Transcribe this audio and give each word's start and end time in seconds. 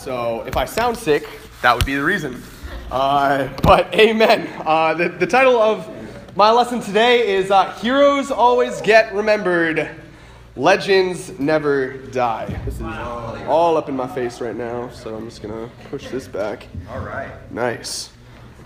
So 0.00 0.44
if 0.46 0.56
I 0.56 0.64
sound 0.64 0.96
sick, 0.96 1.28
that 1.60 1.76
would 1.76 1.84
be 1.84 1.94
the 1.94 2.02
reason. 2.02 2.42
Uh, 2.90 3.48
but 3.62 3.94
amen. 3.94 4.48
Uh, 4.64 4.94
the, 4.94 5.10
the 5.10 5.26
title 5.26 5.60
of 5.60 5.86
my 6.34 6.50
lesson 6.50 6.80
today 6.80 7.34
is 7.34 7.50
uh, 7.50 7.70
Heroes 7.80 8.30
Always 8.30 8.80
Get 8.80 9.12
Remembered, 9.12 9.90
Legends 10.56 11.38
Never 11.38 11.98
Die. 11.98 12.46
This 12.64 12.76
is 12.76 12.80
all 12.80 13.76
up 13.76 13.90
in 13.90 13.96
my 13.96 14.06
face 14.06 14.40
right 14.40 14.56
now, 14.56 14.88
so 14.88 15.14
I'm 15.14 15.26
just 15.26 15.42
going 15.42 15.52
to 15.52 15.70
push 15.90 16.08
this 16.08 16.26
back. 16.26 16.66
All 16.88 17.00
right. 17.00 17.30
Nice. 17.52 18.08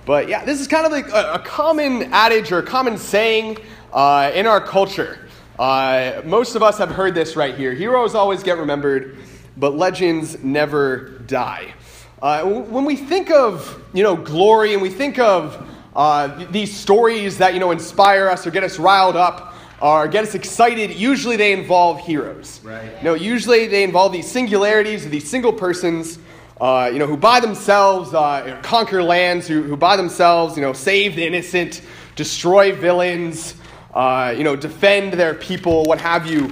But 0.06 0.28
yeah, 0.28 0.44
this 0.44 0.60
is 0.60 0.68
kind 0.68 0.86
of 0.86 0.92
like 0.92 1.08
a, 1.08 1.32
a 1.32 1.38
common 1.40 2.12
adage 2.12 2.52
or 2.52 2.58
a 2.58 2.64
common 2.64 2.96
saying 2.96 3.58
uh, 3.92 4.30
in 4.32 4.46
our 4.46 4.60
culture. 4.60 5.18
Uh, 5.58 6.22
most 6.24 6.54
of 6.54 6.62
us 6.62 6.78
have 6.78 6.92
heard 6.92 7.16
this 7.16 7.34
right 7.34 7.56
here. 7.56 7.74
Heroes 7.74 8.14
always 8.14 8.44
get 8.44 8.56
remembered, 8.56 9.18
but 9.56 9.76
legends 9.76 10.42
never 10.42 11.10
die. 11.26 11.74
Uh, 12.20 12.44
when 12.44 12.84
we 12.84 12.96
think 12.96 13.30
of 13.30 13.82
you 13.92 14.02
know 14.02 14.16
glory 14.16 14.72
and 14.72 14.82
we 14.82 14.90
think 14.90 15.18
of 15.18 15.68
uh, 15.94 16.44
these 16.50 16.74
stories 16.74 17.38
that 17.38 17.54
you 17.54 17.60
know 17.60 17.70
inspire 17.70 18.28
us 18.28 18.46
or 18.46 18.50
get 18.50 18.64
us 18.64 18.78
riled 18.78 19.16
up 19.16 19.54
or 19.80 20.08
get 20.08 20.24
us 20.24 20.34
excited, 20.34 20.90
usually 20.92 21.36
they 21.36 21.52
involve 21.52 22.00
heroes. 22.00 22.60
Right. 22.64 22.96
You 22.98 23.04
know, 23.04 23.14
usually 23.14 23.66
they 23.66 23.82
involve 23.82 24.12
these 24.12 24.30
singularities, 24.30 25.04
or 25.04 25.10
these 25.10 25.28
single 25.28 25.52
persons. 25.52 26.18
Uh, 26.60 26.88
you 26.92 27.00
know, 27.00 27.06
who 27.06 27.16
by 27.16 27.40
themselves 27.40 28.14
uh, 28.14 28.58
conquer 28.62 29.02
lands, 29.02 29.48
who, 29.48 29.62
who 29.64 29.76
by 29.76 29.96
themselves, 29.96 30.56
you 30.56 30.62
know, 30.62 30.72
save 30.72 31.16
the 31.16 31.26
innocent, 31.26 31.82
destroy 32.14 32.72
villains, 32.72 33.56
uh, 33.92 34.32
you 34.36 34.44
know, 34.44 34.54
defend 34.54 35.12
their 35.14 35.34
people, 35.34 35.82
what 35.82 36.00
have 36.00 36.26
you. 36.26 36.50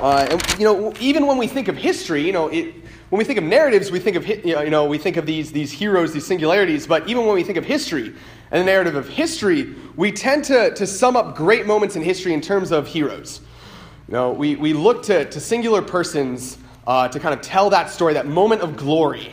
Uh, 0.00 0.26
and, 0.30 0.58
you 0.58 0.64
know, 0.64 0.92
even 1.00 1.26
when 1.26 1.38
we 1.38 1.46
think 1.46 1.68
of 1.68 1.76
history, 1.76 2.22
you 2.22 2.32
know, 2.32 2.48
it, 2.48 2.74
when 3.10 3.18
we 3.18 3.24
think 3.24 3.38
of 3.38 3.44
narratives, 3.44 3.90
we 3.90 4.00
think 4.00 4.16
of, 4.16 4.26
you 4.26 4.70
know, 4.70 4.86
we 4.86 4.98
think 4.98 5.16
of 5.16 5.24
these, 5.24 5.52
these 5.52 5.70
heroes, 5.70 6.12
these 6.12 6.26
singularities, 6.26 6.86
but 6.86 7.08
even 7.08 7.26
when 7.26 7.34
we 7.34 7.44
think 7.44 7.56
of 7.56 7.64
history 7.64 8.14
and 8.50 8.60
the 8.60 8.64
narrative 8.64 8.96
of 8.96 9.08
history, 9.08 9.74
we 9.96 10.10
tend 10.10 10.44
to, 10.44 10.74
to 10.74 10.86
sum 10.86 11.16
up 11.16 11.36
great 11.36 11.66
moments 11.66 11.96
in 11.96 12.02
history 12.02 12.32
in 12.32 12.40
terms 12.40 12.72
of 12.72 12.86
heroes. 12.86 13.40
You 14.08 14.14
know, 14.14 14.32
we, 14.32 14.56
we 14.56 14.72
look 14.72 15.02
to, 15.04 15.24
to 15.26 15.40
singular 15.40 15.80
persons 15.80 16.58
uh, 16.86 17.08
to 17.08 17.20
kind 17.20 17.34
of 17.34 17.40
tell 17.40 17.70
that 17.70 17.88
story, 17.88 18.14
that 18.14 18.26
moment 18.26 18.62
of 18.62 18.76
glory 18.76 19.32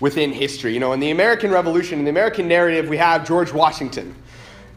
within 0.00 0.32
history. 0.32 0.72
You 0.72 0.80
know, 0.80 0.92
in 0.92 1.00
the 1.00 1.10
American 1.10 1.50
Revolution, 1.50 1.98
in 1.98 2.04
the 2.04 2.10
American 2.10 2.48
narrative, 2.48 2.88
we 2.88 2.96
have 2.96 3.26
George 3.26 3.52
Washington. 3.52 4.14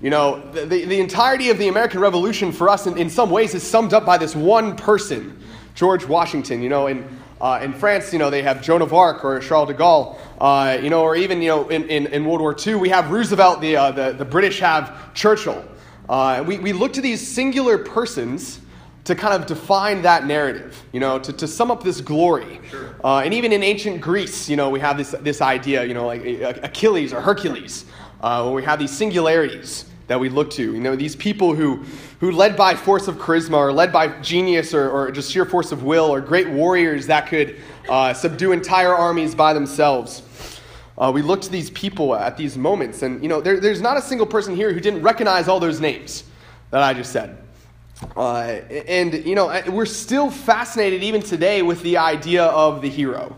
You 0.02 0.10
know, 0.10 0.50
the, 0.52 0.66
the, 0.66 0.86
the 0.86 1.00
entirety 1.02 1.50
of 1.50 1.58
the 1.58 1.68
American 1.68 2.00
Revolution 2.00 2.54
for 2.54 2.70
us, 2.70 2.88
in, 2.88 2.98
in 2.98 3.10
some 3.10 3.30
ways, 3.30 3.54
is 3.54 3.64
summed 3.64 3.94
up 3.94 4.06
by 4.06 4.18
this 4.18 4.34
one 4.34 4.78
person, 4.78 5.38
George 5.76 6.06
Washington. 6.06 6.62
You 6.62 6.70
know, 6.70 6.88
in, 6.88 7.06
uh, 7.42 7.60
in 7.62 7.74
France, 7.74 8.14
you 8.14 8.20
know, 8.20 8.30
they 8.30 8.42
have 8.42 8.62
Joan 8.62 8.82
of 8.82 8.94
Arc 8.94 9.26
or 9.26 9.40
Charles 9.42 9.68
de 9.68 9.74
Gaulle. 9.74 10.18
Uh, 10.40 10.78
you 10.82 10.90
know, 10.90 11.02
or 11.02 11.18
even, 11.18 11.42
you 11.42 11.50
know, 11.50 11.68
in, 11.68 11.84
in, 11.90 12.08
in 12.08 12.24
World 12.24 12.40
War 12.40 12.56
II, 12.66 12.76
we 12.76 12.90
have 12.90 13.12
Roosevelt, 13.12 13.60
the, 13.60 13.76
uh, 13.76 13.92
the, 13.92 14.14
the 14.14 14.24
British 14.24 14.62
have 14.62 15.14
Churchill. 15.14 15.66
Uh, 16.08 16.46
we, 16.48 16.60
we 16.60 16.72
look 16.72 16.94
to 16.94 17.02
these 17.02 17.26
singular 17.26 17.78
persons 17.78 18.62
to 19.04 19.16
kind 19.16 19.34
of 19.34 19.48
define 19.48 20.04
that 20.04 20.26
narrative, 20.26 20.82
you 20.94 21.00
know, 21.02 21.20
to, 21.20 21.34
to 21.34 21.48
sum 21.48 21.72
up 21.72 21.84
this 21.84 22.00
glory. 22.00 22.62
Sure. 22.70 22.96
Uh, 23.04 23.20
and 23.20 23.34
even 23.34 23.52
in 23.52 23.64
ancient 23.64 24.00
Greece, 24.00 24.48
you 24.48 24.56
know, 24.56 24.70
we 24.70 24.80
have 24.80 24.98
this, 24.98 25.12
this 25.22 25.42
idea, 25.42 25.84
you 25.84 25.94
know, 25.94 26.08
like 26.08 26.24
Achilles 26.64 27.12
or 27.12 27.20
Hercules, 27.20 27.86
uh, 28.22 28.44
where 28.44 28.54
we 28.54 28.64
have 28.64 28.80
these 28.80 28.96
singularities 28.96 29.89
that 30.10 30.20
we 30.20 30.28
look 30.28 30.50
to. 30.50 30.74
You 30.74 30.82
know, 30.82 30.96
these 30.96 31.16
people 31.16 31.56
who, 31.56 31.78
who 32.20 32.32
led 32.32 32.58
by 32.58 32.76
force 32.76 33.08
of 33.08 33.18
charisma 33.18 33.58
or 33.58 33.72
led 33.72 33.94
by 33.94 34.08
genius 34.22 34.74
or, 34.74 34.90
or 34.90 35.12
just 35.12 35.32
sheer 35.32 35.46
force 35.46 35.72
of 35.72 35.84
will 35.84 36.12
or 36.14 36.20
great 36.20 36.50
warriors 36.50 37.08
that 37.08 37.28
could 37.28 37.58
uh, 37.88 38.14
subdue 38.14 38.52
entire 38.52 38.94
armies 38.94 39.36
by 39.36 39.54
themselves. 39.54 40.24
Uh, 40.98 41.12
we 41.14 41.22
look 41.22 41.42
to 41.42 41.52
these 41.52 41.70
people 41.70 42.16
at 42.16 42.36
these 42.36 42.58
moments, 42.58 43.04
and, 43.04 43.22
you 43.22 43.30
know, 43.30 43.40
there, 43.40 43.60
there's 43.60 43.82
not 43.82 43.98
a 43.98 44.02
single 44.02 44.28
person 44.28 44.56
here 44.56 44.74
who 44.74 44.80
didn't 44.80 45.02
recognize 45.02 45.48
all 45.48 45.60
those 45.60 45.80
names 45.80 46.24
that 46.72 46.82
I 46.82 46.94
just 46.94 47.14
said. 47.14 47.38
Uh, 48.18 48.42
and, 48.88 49.14
you 49.26 49.36
know, 49.36 49.62
we're 49.70 49.86
still 49.86 50.32
fascinated 50.32 51.04
even 51.04 51.22
today 51.22 51.62
with 51.62 51.82
the 51.84 51.98
idea 51.98 52.46
of 52.46 52.82
the 52.82 52.90
hero. 52.90 53.38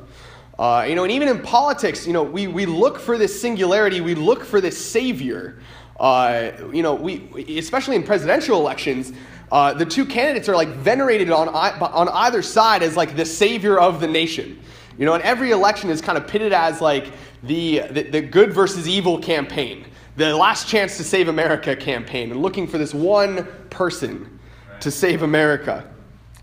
Uh, 0.58 0.86
you 0.88 0.96
know, 0.96 1.04
and 1.04 1.12
even 1.12 1.28
in 1.28 1.42
politics, 1.42 2.08
you 2.08 2.14
know, 2.14 2.24
we, 2.24 2.48
we 2.48 2.66
look 2.66 3.00
for 3.00 3.18
this 3.18 3.42
singularity, 3.42 4.00
we 4.00 4.16
look 4.16 4.46
for 4.46 4.62
this 4.62 4.78
savior. 4.78 5.60
Uh, 6.02 6.52
you 6.74 6.82
know, 6.82 6.96
we, 6.96 7.58
especially 7.60 7.96
in 7.96 8.02
presidential 8.02 8.60
elections, 8.60 9.14
uh, 9.52 9.72
the 9.72 9.86
two 9.86 10.04
candidates 10.04 10.50
are 10.50 10.56
like 10.56 10.70
venerated 10.70 11.30
on, 11.30 11.48
on 11.48 12.10
either 12.10 12.42
side 12.42 12.82
as 12.82 12.98
like 12.98 13.16
the 13.16 13.24
savior 13.24 13.80
of 13.80 14.02
the 14.02 14.08
nation. 14.08 14.60
You 14.98 15.06
know, 15.06 15.14
and 15.14 15.24
every 15.24 15.52
election 15.52 15.92
is 15.92 16.02
kind 16.02 16.18
of 16.18 16.28
pitted 16.28 16.54
as 16.54 16.82
like 16.82 17.12
the, 17.44 17.82
the, 17.92 18.02
the 18.02 18.22
good 18.22 18.52
versus 18.52 18.88
evil 18.88 19.20
campaign, 19.20 19.86
the 20.16 20.36
last 20.36 20.68
chance 20.68 20.98
to 20.98 21.04
save 21.04 21.28
America 21.28 21.76
campaign, 21.76 22.32
and 22.32 22.42
looking 22.42 22.66
for 22.66 22.80
this 22.80 22.96
one 22.96 23.48
person 23.70 24.40
to 24.80 24.90
save 24.90 25.22
America. 25.22 25.88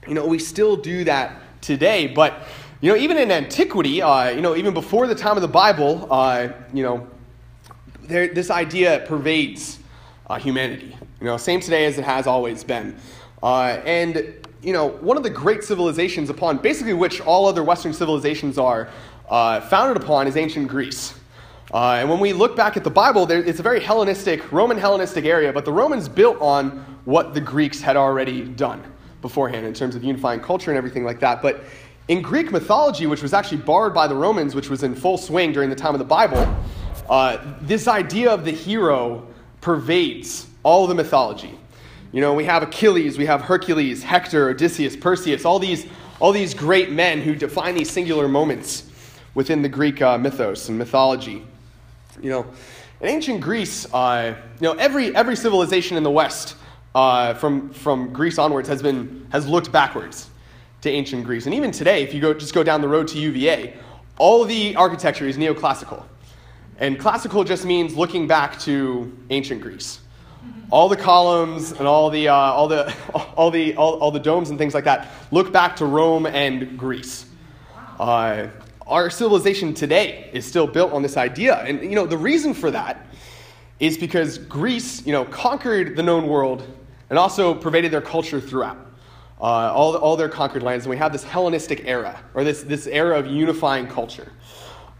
You 0.06 0.14
know, 0.14 0.25
we 0.25 0.38
still 0.38 0.76
do 0.76 1.02
that 1.02 1.60
today, 1.60 2.06
but 2.06 2.42
you 2.80 2.92
know, 2.92 2.96
even 2.96 3.16
in 3.16 3.32
antiquity, 3.32 4.02
uh, 4.02 4.30
you 4.30 4.40
know, 4.40 4.54
even 4.54 4.72
before 4.72 5.08
the 5.08 5.16
time 5.16 5.34
of 5.34 5.42
the 5.42 5.48
Bible, 5.48 6.06
uh, 6.12 6.48
you 6.72 6.84
know, 6.84 7.08
there, 8.08 8.28
this 8.28 8.50
idea 8.50 9.04
pervades 9.06 9.78
uh, 10.28 10.38
humanity. 10.38 10.96
You 11.20 11.26
know, 11.26 11.36
same 11.36 11.60
today 11.60 11.86
as 11.86 11.98
it 11.98 12.04
has 12.04 12.26
always 12.26 12.64
been. 12.64 12.96
Uh, 13.42 13.80
and 13.84 14.34
you 14.62 14.72
know, 14.72 14.88
one 14.88 15.16
of 15.16 15.22
the 15.22 15.30
great 15.30 15.62
civilizations 15.62 16.30
upon 16.30 16.58
basically 16.58 16.94
which 16.94 17.20
all 17.20 17.46
other 17.46 17.62
Western 17.62 17.92
civilizations 17.92 18.58
are 18.58 18.88
uh, 19.28 19.60
founded 19.60 20.02
upon 20.02 20.26
is 20.26 20.36
ancient 20.36 20.69
Greece. 20.69 21.14
Uh, 21.72 21.96
and 22.00 22.08
when 22.08 22.19
we 22.19 22.32
look 22.32 22.56
back 22.56 22.76
at 22.76 22.82
the 22.82 22.91
Bible, 22.91 23.26
there, 23.26 23.44
it's 23.44 23.60
a 23.60 23.62
very 23.62 23.78
Hellenistic, 23.78 24.50
Roman 24.50 24.78
Hellenistic 24.78 25.26
area, 25.26 25.52
but 25.52 25.66
the 25.66 25.72
Romans 25.72 26.08
built 26.08 26.40
on 26.40 26.70
what 27.04 27.34
the 27.34 27.40
Greeks 27.40 27.80
had 27.80 27.94
already 27.94 28.42
done 28.42 28.82
beforehand 29.20 29.66
in 29.66 29.75
terms 29.75 29.94
of 29.94 30.02
unifying 30.02 30.40
culture 30.40 30.70
and 30.70 30.78
everything 30.78 31.04
like 31.04 31.20
that. 31.20 31.42
But 31.42 31.64
in 32.08 32.22
Greek 32.22 32.50
mythology, 32.50 33.06
which 33.06 33.22
was 33.22 33.34
actually 33.34 33.58
borrowed 33.58 33.92
by 33.92 34.06
the 34.06 34.14
Romans, 34.14 34.54
which 34.54 34.70
was 34.70 34.82
in 34.82 34.94
full 34.94 35.19
swing 35.19 35.52
during 35.52 35.69
the 35.69 35.76
time 35.76 35.94
of 35.94 35.98
the 35.98 36.06
Bible, 36.06 36.56
uh, 37.08 37.38
this 37.62 37.88
idea 37.88 38.30
of 38.30 38.44
the 38.44 38.50
hero 38.50 39.26
pervades 39.60 40.46
all 40.62 40.86
the 40.86 40.94
mythology. 40.94 41.58
You 42.12 42.20
know, 42.20 42.34
we 42.34 42.44
have 42.44 42.62
Achilles, 42.62 43.19
we 43.19 43.26
have 43.26 43.42
Hercules, 43.42 44.02
Hector, 44.02 44.50
Odysseus, 44.50 44.96
Perseus, 44.96 45.44
all 45.44 45.58
these, 45.58 45.86
all 46.20 46.32
these 46.32 46.54
great 46.54 46.91
men 46.91 47.20
who 47.20 47.34
define 47.34 47.74
these 47.74 47.91
singular 47.91 48.28
moments 48.28 48.91
within 49.34 49.62
the 49.62 49.69
Greek 49.69 50.00
uh, 50.00 50.16
mythos 50.16 50.69
and 50.69 50.78
mythology. 50.78 51.44
You 52.20 52.30
know, 52.30 52.46
in 53.00 53.08
ancient 53.08 53.40
Greece, 53.40 53.86
uh, 53.92 54.34
you 54.60 54.66
know, 54.66 54.75
every, 54.75 55.14
every 55.14 55.36
civilization 55.36 55.96
in 55.96 56.02
the 56.02 56.10
West 56.10 56.56
uh, 56.94 57.34
from, 57.34 57.70
from 57.70 58.12
Greece 58.12 58.38
onwards 58.38 58.69
has, 58.69 58.82
been, 58.82 59.26
has 59.30 59.46
looked 59.46 59.70
backwards 59.70 60.30
to 60.80 60.90
ancient 60.90 61.25
Greece. 61.25 61.46
And 61.46 61.54
even 61.54 61.70
today, 61.70 62.02
if 62.02 62.14
you 62.14 62.20
go, 62.20 62.34
just 62.34 62.54
go 62.54 62.62
down 62.62 62.80
the 62.80 62.88
road 62.88 63.08
to 63.08 63.19
UVA, 63.19 63.76
all 64.19 64.44
the 64.44 64.75
architecture 64.76 65.26
is 65.26 65.36
neoclassical. 65.36 66.04
And 66.78 66.98
classical 66.98 67.42
just 67.42 67.64
means 67.64 67.96
looking 67.96 68.28
back 68.28 68.58
to 68.60 69.16
ancient 69.30 69.60
Greece. 69.60 70.00
All 70.70 70.88
the 70.88 70.96
columns 70.96 71.72
and 71.72 71.88
all 71.88 72.08
the, 72.08 72.28
uh, 72.28 72.34
all, 72.34 72.68
the, 72.68 72.94
all, 73.36 73.50
the, 73.50 73.74
all, 73.74 73.98
all, 73.98 74.10
the 74.12 74.20
domes 74.20 74.50
and 74.50 74.58
things 74.58 74.74
like 74.74 74.84
that 74.84 75.08
look 75.32 75.52
back 75.52 75.74
to 75.76 75.86
Rome 75.86 76.26
and 76.26 76.78
Greece. 76.78 77.26
Uh, 77.98 78.46
our 78.86 79.10
civilization 79.10 79.74
today 79.74 80.30
is 80.32 80.46
still 80.46 80.66
built 80.66 80.92
on 80.92 81.02
this 81.02 81.16
idea. 81.16 81.56
And, 81.56 81.82
you 81.82 81.96
know, 81.96 82.06
the 82.06 82.16
reason 82.16 82.54
for 82.54 82.70
that 82.70 83.06
is 83.80 83.98
because 83.98 84.38
Greece, 84.38 85.04
you 85.04 85.12
know, 85.12 85.24
conquered 85.24 85.96
the 85.96 86.02
known 86.02 86.28
world 86.28 86.62
and 87.10 87.18
also 87.18 87.54
pervaded 87.54 87.90
their 87.90 88.00
culture 88.00 88.40
throughout. 88.40 88.78
Uh, 89.40 89.72
all, 89.72 89.96
all 89.96 90.16
their 90.16 90.28
conquered 90.28 90.64
lands, 90.64 90.84
and 90.84 90.90
we 90.90 90.96
have 90.96 91.12
this 91.12 91.22
Hellenistic 91.22 91.84
era, 91.86 92.20
or 92.34 92.42
this, 92.42 92.62
this 92.62 92.88
era 92.88 93.16
of 93.16 93.26
unifying 93.26 93.86
culture. 93.86 94.32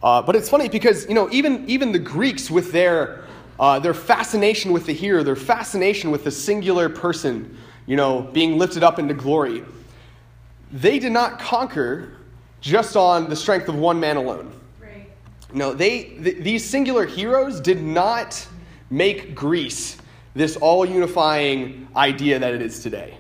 Uh, 0.03 0.23
but 0.23 0.37
it's 0.37 0.49
funny 0.49 0.69
because, 0.69 1.09
you 1.09 1.15
know, 1.15 1.29
even, 1.31 1.69
even 1.69 1.93
the 1.93 1.99
Greeks 1.99 2.51
with 2.51 2.73
their, 2.73 3.25
uh, 3.59 3.79
their 3.79 3.95
fascination 3.95 4.73
with 4.73 4.87
the 4.87 4.93
hero, 4.93 5.23
their 5.23 5.37
fascination 5.37 6.11
with 6.11 6.25
the 6.25 6.31
singular 6.31 6.89
person, 6.89 7.57
you 7.87 7.97
know, 7.97 8.23
being 8.33 8.59
lifted 8.59 8.85
up 8.85 8.99
into 8.99 9.15
glory, 9.15 9.65
they 10.71 10.99
did 10.99 11.13
not 11.13 11.39
conquer 11.41 12.13
just 12.61 12.97
on 12.97 13.29
the 13.29 13.37
strength 13.37 13.69
of 13.69 13.75
one 13.75 13.99
man 13.99 14.17
alone. 14.17 14.53
Right. 14.81 15.11
No, 15.53 15.73
they, 15.73 16.05
th- 16.05 16.45
these 16.45 16.65
singular 16.65 17.07
heroes 17.07 17.61
did 17.61 17.83
not 17.83 18.47
make 18.91 19.35
Greece 19.35 19.97
this 20.35 20.57
all 20.57 20.87
unifying 20.87 21.89
idea 21.97 22.39
that 22.39 22.55
it 22.55 22.63
is 22.63 22.81
today. 22.83 23.19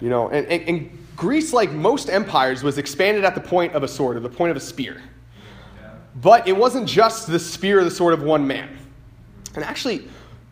You 0.00 0.10
know, 0.10 0.28
and, 0.28 0.46
and, 0.46 0.68
and, 0.68 0.98
Greece, 1.16 1.52
like 1.52 1.72
most 1.72 2.08
empires, 2.08 2.62
was 2.62 2.78
expanded 2.78 3.24
at 3.24 3.34
the 3.34 3.40
point 3.40 3.74
of 3.74 3.82
a 3.82 3.88
sword, 3.88 4.16
or 4.16 4.20
the 4.20 4.28
point 4.28 4.52
of 4.52 4.56
a 4.56 4.60
spear. 4.60 5.02
But 6.20 6.48
it 6.48 6.56
wasn't 6.56 6.88
just 6.88 7.26
the 7.26 7.38
spear 7.38 7.80
or 7.80 7.84
the 7.84 7.90
sword 7.90 8.14
of 8.14 8.22
one 8.22 8.46
man. 8.46 8.76
And 9.54 9.64
actually, 9.64 10.08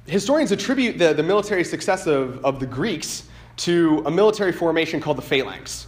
historians 0.06 0.52
attribute 0.52 0.98
the, 0.98 1.12
the 1.12 1.22
military 1.22 1.64
success 1.64 2.06
of, 2.06 2.44
of 2.44 2.60
the 2.60 2.66
Greeks 2.66 3.24
to 3.58 4.02
a 4.06 4.10
military 4.10 4.52
formation 4.52 5.00
called 5.00 5.18
the 5.18 5.22
phalanx, 5.22 5.86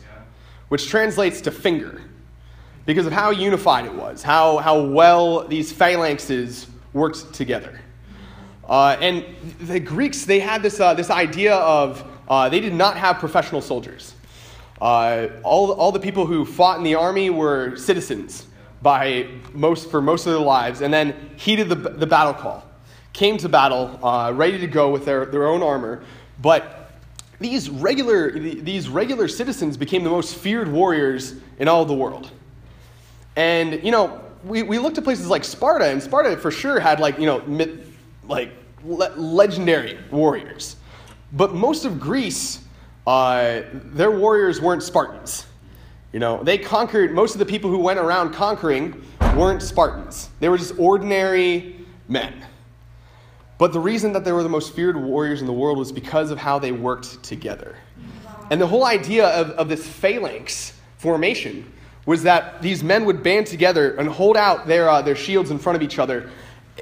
which 0.68 0.88
translates 0.88 1.40
to 1.42 1.50
finger. 1.50 2.00
because 2.88 3.04
of 3.04 3.12
how 3.12 3.28
unified 3.28 3.84
it 3.84 3.92
was, 3.92 4.22
how, 4.22 4.56
how 4.56 4.80
well 4.80 5.46
these 5.46 5.70
phalanxes 5.70 6.66
worked 6.94 7.34
together. 7.34 7.78
Uh, 8.66 8.96
and 9.02 9.26
the 9.60 9.78
Greeks, 9.78 10.24
they 10.24 10.40
had 10.40 10.62
this, 10.62 10.80
uh, 10.80 10.94
this 10.94 11.10
idea 11.10 11.54
of 11.54 12.02
uh, 12.28 12.48
they 12.48 12.60
did 12.60 12.72
not 12.72 12.96
have 12.96 13.18
professional 13.18 13.60
soldiers. 13.60 14.14
Uh, 14.80 15.26
all, 15.42 15.72
all 15.72 15.92
the 15.92 16.00
people 16.00 16.24
who 16.24 16.46
fought 16.46 16.78
in 16.78 16.82
the 16.82 16.94
army 16.94 17.28
were 17.28 17.76
citizens 17.76 18.46
by 18.82 19.28
most, 19.52 19.90
for 19.90 20.00
most 20.00 20.26
of 20.26 20.32
their 20.32 20.40
lives, 20.40 20.80
and 20.80 20.92
then 20.92 21.30
heeded 21.36 21.68
the, 21.68 21.74
the 21.74 22.06
battle 22.06 22.34
call, 22.34 22.64
came 23.12 23.36
to 23.38 23.48
battle 23.48 23.98
uh, 24.04 24.32
ready 24.32 24.58
to 24.58 24.66
go 24.66 24.90
with 24.90 25.04
their, 25.04 25.26
their 25.26 25.48
own 25.48 25.62
armor. 25.62 26.02
But 26.40 26.92
these 27.40 27.68
regular, 27.70 28.30
these 28.30 28.88
regular 28.88 29.28
citizens 29.28 29.76
became 29.76 30.04
the 30.04 30.10
most 30.10 30.36
feared 30.36 30.70
warriors 30.70 31.34
in 31.58 31.68
all 31.68 31.84
the 31.84 31.94
world. 31.94 32.30
And, 33.36 33.82
you 33.84 33.90
know, 33.90 34.20
we, 34.44 34.62
we 34.62 34.78
looked 34.78 34.98
at 34.98 35.04
places 35.04 35.28
like 35.28 35.44
Sparta, 35.44 35.86
and 35.86 36.02
Sparta 36.02 36.36
for 36.36 36.50
sure 36.50 36.78
had, 36.78 37.00
like, 37.00 37.18
you 37.18 37.26
know, 37.26 37.40
myth, 37.46 37.96
like 38.28 38.52
le- 38.84 39.14
legendary 39.16 39.98
warriors. 40.10 40.76
But 41.32 41.54
most 41.54 41.84
of 41.84 41.98
Greece, 41.98 42.60
uh, 43.06 43.62
their 43.72 44.10
warriors 44.10 44.60
weren't 44.60 44.82
Spartans. 44.82 45.46
You 46.12 46.20
know, 46.20 46.42
they 46.42 46.56
conquered, 46.56 47.12
most 47.12 47.34
of 47.34 47.38
the 47.38 47.46
people 47.46 47.70
who 47.70 47.78
went 47.78 47.98
around 47.98 48.32
conquering 48.32 49.04
weren't 49.36 49.62
Spartans. 49.62 50.30
They 50.40 50.48
were 50.48 50.56
just 50.56 50.78
ordinary 50.78 51.84
men. 52.08 52.44
But 53.58 53.72
the 53.72 53.80
reason 53.80 54.12
that 54.12 54.24
they 54.24 54.32
were 54.32 54.42
the 54.42 54.48
most 54.48 54.74
feared 54.74 54.96
warriors 54.96 55.40
in 55.40 55.46
the 55.46 55.52
world 55.52 55.78
was 55.78 55.92
because 55.92 56.30
of 56.30 56.38
how 56.38 56.58
they 56.58 56.72
worked 56.72 57.22
together. 57.22 57.76
And 58.50 58.60
the 58.60 58.66
whole 58.66 58.86
idea 58.86 59.26
of, 59.28 59.50
of 59.50 59.68
this 59.68 59.86
phalanx 59.86 60.72
formation 60.96 61.70
was 62.06 62.22
that 62.22 62.62
these 62.62 62.82
men 62.82 63.04
would 63.04 63.22
band 63.22 63.46
together 63.46 63.94
and 63.96 64.08
hold 64.08 64.36
out 64.36 64.66
their, 64.66 64.88
uh, 64.88 65.02
their 65.02 65.16
shields 65.16 65.50
in 65.50 65.58
front 65.58 65.76
of 65.76 65.82
each 65.82 65.98
other 65.98 66.30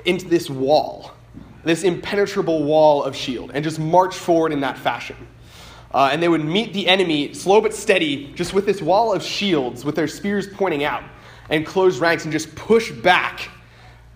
into 0.04 0.28
this 0.28 0.48
wall, 0.48 1.10
this 1.64 1.82
impenetrable 1.82 2.62
wall 2.62 3.02
of 3.02 3.16
shield, 3.16 3.50
and 3.52 3.64
just 3.64 3.80
march 3.80 4.14
forward 4.14 4.52
in 4.52 4.60
that 4.60 4.78
fashion. 4.78 5.16
Uh, 5.92 6.10
and 6.12 6.22
they 6.22 6.28
would 6.28 6.44
meet 6.44 6.72
the 6.72 6.88
enemy 6.88 7.32
slow 7.32 7.60
but 7.60 7.72
steady, 7.72 8.32
just 8.34 8.52
with 8.52 8.66
this 8.66 8.82
wall 8.82 9.12
of 9.12 9.22
shields, 9.22 9.84
with 9.84 9.94
their 9.94 10.08
spears 10.08 10.46
pointing 10.46 10.84
out, 10.84 11.02
and 11.50 11.64
close 11.64 11.98
ranks 11.98 12.24
and 12.24 12.32
just 12.32 12.54
push 12.54 12.90
back 12.90 13.48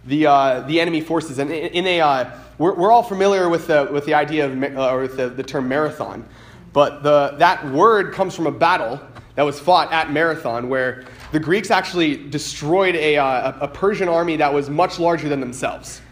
the, 0.05 0.27
uh, 0.27 0.61
the 0.63 0.81
enemy 0.81 1.01
forces. 1.01 1.39
And 1.39 1.51
in, 1.51 1.87
a, 1.87 2.01
uh, 2.01 2.31
we're, 2.59 2.75
we're 2.75 2.93
all 2.93 3.03
familiar 3.03 3.49
with 3.49 3.67
the, 3.67 3.89
with 3.91 4.05
the 4.05 4.15
idea 4.15 4.47
of, 4.47 4.63
uh, 4.63 4.91
or 4.91 5.03
with 5.03 5.17
the, 5.17 5.29
the 5.29 5.43
term 5.43 5.69
marathon, 5.69 6.29
but 6.73 7.03
the, 7.03 7.35
that 7.39 7.67
word 7.73 8.13
comes 8.13 8.35
from 8.35 8.47
a 8.47 8.53
battle 8.53 9.01
that 9.35 9.43
was 9.43 9.59
fought 9.59 9.93
at 9.93 10.13
Marathon, 10.13 10.69
where 10.69 11.05
the 11.33 11.41
Greeks 11.41 11.71
actually 11.71 12.29
destroyed 12.29 12.95
a, 12.95 13.17
uh, 13.17 13.53
a 13.61 13.69
Persian 13.69 14.09
army 14.09 14.37
that 14.37 14.53
was 14.53 14.69
much 14.69 14.99
larger 14.99 15.29
than 15.29 15.41
themselves. 15.41 16.03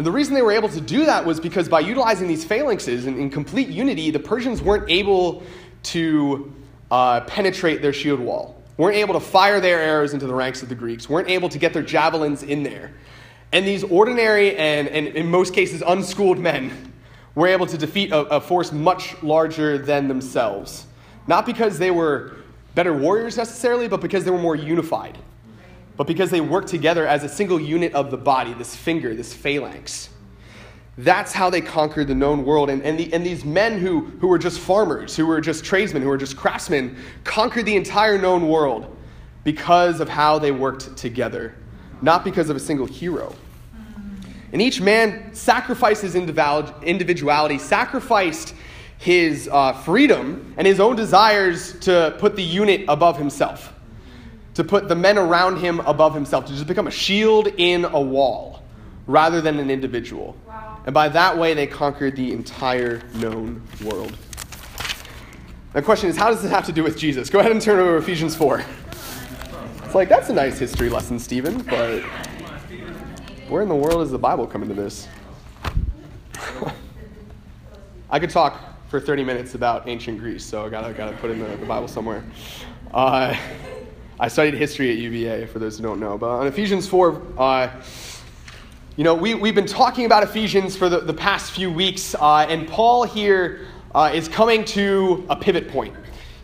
And 0.00 0.06
the 0.06 0.12
reason 0.12 0.32
they 0.32 0.40
were 0.40 0.52
able 0.52 0.70
to 0.70 0.80
do 0.80 1.04
that 1.04 1.26
was 1.26 1.38
because 1.38 1.68
by 1.68 1.80
utilizing 1.80 2.26
these 2.26 2.42
phalanxes 2.42 3.06
in, 3.06 3.18
in 3.18 3.28
complete 3.28 3.68
unity, 3.68 4.10
the 4.10 4.18
Persians 4.18 4.62
weren't 4.62 4.88
able 4.88 5.42
to 5.82 6.54
uh, 6.90 7.20
penetrate 7.26 7.82
their 7.82 7.92
shield 7.92 8.18
wall, 8.18 8.62
weren't 8.78 8.96
able 8.96 9.12
to 9.12 9.20
fire 9.20 9.60
their 9.60 9.78
arrows 9.78 10.14
into 10.14 10.26
the 10.26 10.34
ranks 10.34 10.62
of 10.62 10.70
the 10.70 10.74
Greeks, 10.74 11.06
weren't 11.06 11.28
able 11.28 11.50
to 11.50 11.58
get 11.58 11.74
their 11.74 11.82
javelins 11.82 12.42
in 12.42 12.62
there. 12.62 12.94
And 13.52 13.66
these 13.66 13.84
ordinary 13.84 14.56
and, 14.56 14.88
and 14.88 15.08
in 15.08 15.30
most 15.30 15.52
cases, 15.52 15.82
unschooled 15.86 16.38
men 16.38 16.94
were 17.34 17.48
able 17.48 17.66
to 17.66 17.76
defeat 17.76 18.10
a, 18.10 18.20
a 18.20 18.40
force 18.40 18.72
much 18.72 19.22
larger 19.22 19.76
than 19.76 20.08
themselves. 20.08 20.86
Not 21.26 21.44
because 21.44 21.78
they 21.78 21.90
were 21.90 22.36
better 22.74 22.94
warriors 22.94 23.36
necessarily, 23.36 23.86
but 23.86 24.00
because 24.00 24.24
they 24.24 24.30
were 24.30 24.38
more 24.38 24.56
unified 24.56 25.18
but 26.00 26.06
because 26.06 26.30
they 26.30 26.40
work 26.40 26.64
together 26.64 27.06
as 27.06 27.24
a 27.24 27.28
single 27.28 27.60
unit 27.60 27.92
of 27.92 28.10
the 28.10 28.16
body, 28.16 28.54
this 28.54 28.74
finger, 28.74 29.14
this 29.14 29.34
phalanx. 29.34 30.08
That's 30.96 31.34
how 31.34 31.50
they 31.50 31.60
conquered 31.60 32.08
the 32.08 32.14
known 32.14 32.42
world. 32.42 32.70
And, 32.70 32.82
and, 32.84 32.98
the, 32.98 33.12
and 33.12 33.22
these 33.22 33.44
men 33.44 33.78
who, 33.78 34.06
who 34.18 34.26
were 34.26 34.38
just 34.38 34.60
farmers, 34.60 35.14
who 35.14 35.26
were 35.26 35.42
just 35.42 35.62
tradesmen, 35.62 36.00
who 36.00 36.08
were 36.08 36.16
just 36.16 36.38
craftsmen, 36.38 36.96
conquered 37.24 37.66
the 37.66 37.76
entire 37.76 38.16
known 38.16 38.48
world 38.48 38.96
because 39.44 40.00
of 40.00 40.08
how 40.08 40.38
they 40.38 40.52
worked 40.52 40.96
together, 40.96 41.54
not 42.00 42.24
because 42.24 42.48
of 42.48 42.56
a 42.56 42.60
single 42.60 42.86
hero. 42.86 43.36
And 44.54 44.62
each 44.62 44.80
man 44.80 45.34
sacrificed 45.34 46.00
his 46.00 46.14
individuality, 46.14 47.58
sacrificed 47.58 48.54
his 48.96 49.50
uh, 49.52 49.74
freedom 49.74 50.54
and 50.56 50.66
his 50.66 50.80
own 50.80 50.96
desires 50.96 51.78
to 51.80 52.16
put 52.18 52.36
the 52.36 52.42
unit 52.42 52.86
above 52.88 53.18
himself 53.18 53.74
to 54.54 54.64
put 54.64 54.88
the 54.88 54.96
men 54.96 55.18
around 55.18 55.58
him 55.58 55.80
above 55.80 56.14
himself, 56.14 56.46
to 56.46 56.52
just 56.52 56.66
become 56.66 56.86
a 56.86 56.90
shield 56.90 57.48
in 57.56 57.84
a 57.84 58.00
wall 58.00 58.62
rather 59.06 59.40
than 59.40 59.58
an 59.58 59.70
individual. 59.70 60.36
Wow. 60.46 60.78
And 60.86 60.94
by 60.94 61.08
that 61.08 61.36
way, 61.36 61.54
they 61.54 61.66
conquered 61.66 62.16
the 62.16 62.32
entire 62.32 63.02
known 63.14 63.62
world. 63.84 64.16
The 65.72 65.82
question 65.82 66.10
is, 66.10 66.16
how 66.16 66.30
does 66.30 66.42
this 66.42 66.50
have 66.50 66.66
to 66.66 66.72
do 66.72 66.82
with 66.82 66.98
Jesus? 66.98 67.30
Go 67.30 67.38
ahead 67.38 67.52
and 67.52 67.62
turn 67.62 67.78
over 67.78 67.96
Ephesians 67.96 68.34
4. 68.34 68.64
It's 69.84 69.94
like, 69.94 70.08
that's 70.08 70.28
a 70.28 70.32
nice 70.32 70.58
history 70.58 70.88
lesson, 70.88 71.18
Stephen, 71.18 71.62
but 71.62 72.02
where 73.48 73.62
in 73.62 73.68
the 73.68 73.74
world 73.74 74.02
is 74.02 74.10
the 74.10 74.18
Bible 74.18 74.46
coming 74.46 74.68
to 74.68 74.74
this? 74.74 75.08
I 78.10 78.18
could 78.18 78.30
talk 78.30 78.60
for 78.88 78.98
30 79.00 79.22
minutes 79.22 79.54
about 79.54 79.86
ancient 79.88 80.18
Greece, 80.18 80.44
so 80.44 80.66
I 80.66 80.68
gotta, 80.68 80.92
gotta 80.92 81.16
put 81.18 81.30
in 81.30 81.38
the, 81.38 81.56
the 81.56 81.66
Bible 81.66 81.86
somewhere. 81.86 82.24
Uh, 82.92 83.36
I 84.22 84.28
studied 84.28 84.52
history 84.52 84.90
at 84.90 84.98
UVA, 84.98 85.46
for 85.46 85.60
those 85.60 85.78
who 85.78 85.82
don't 85.82 85.98
know. 85.98 86.18
But 86.18 86.28
on 86.28 86.46
Ephesians 86.46 86.86
4, 86.86 87.22
uh, 87.38 87.70
you 88.98 89.02
know, 89.02 89.14
we, 89.14 89.32
we've 89.32 89.54
been 89.54 89.64
talking 89.64 90.04
about 90.04 90.22
Ephesians 90.22 90.76
for 90.76 90.90
the, 90.90 91.00
the 91.00 91.14
past 91.14 91.52
few 91.52 91.72
weeks, 91.72 92.14
uh, 92.14 92.46
and 92.46 92.68
Paul 92.68 93.04
here 93.04 93.66
uh, 93.94 94.12
is 94.12 94.28
coming 94.28 94.62
to 94.66 95.24
a 95.30 95.36
pivot 95.36 95.68
point. 95.68 95.94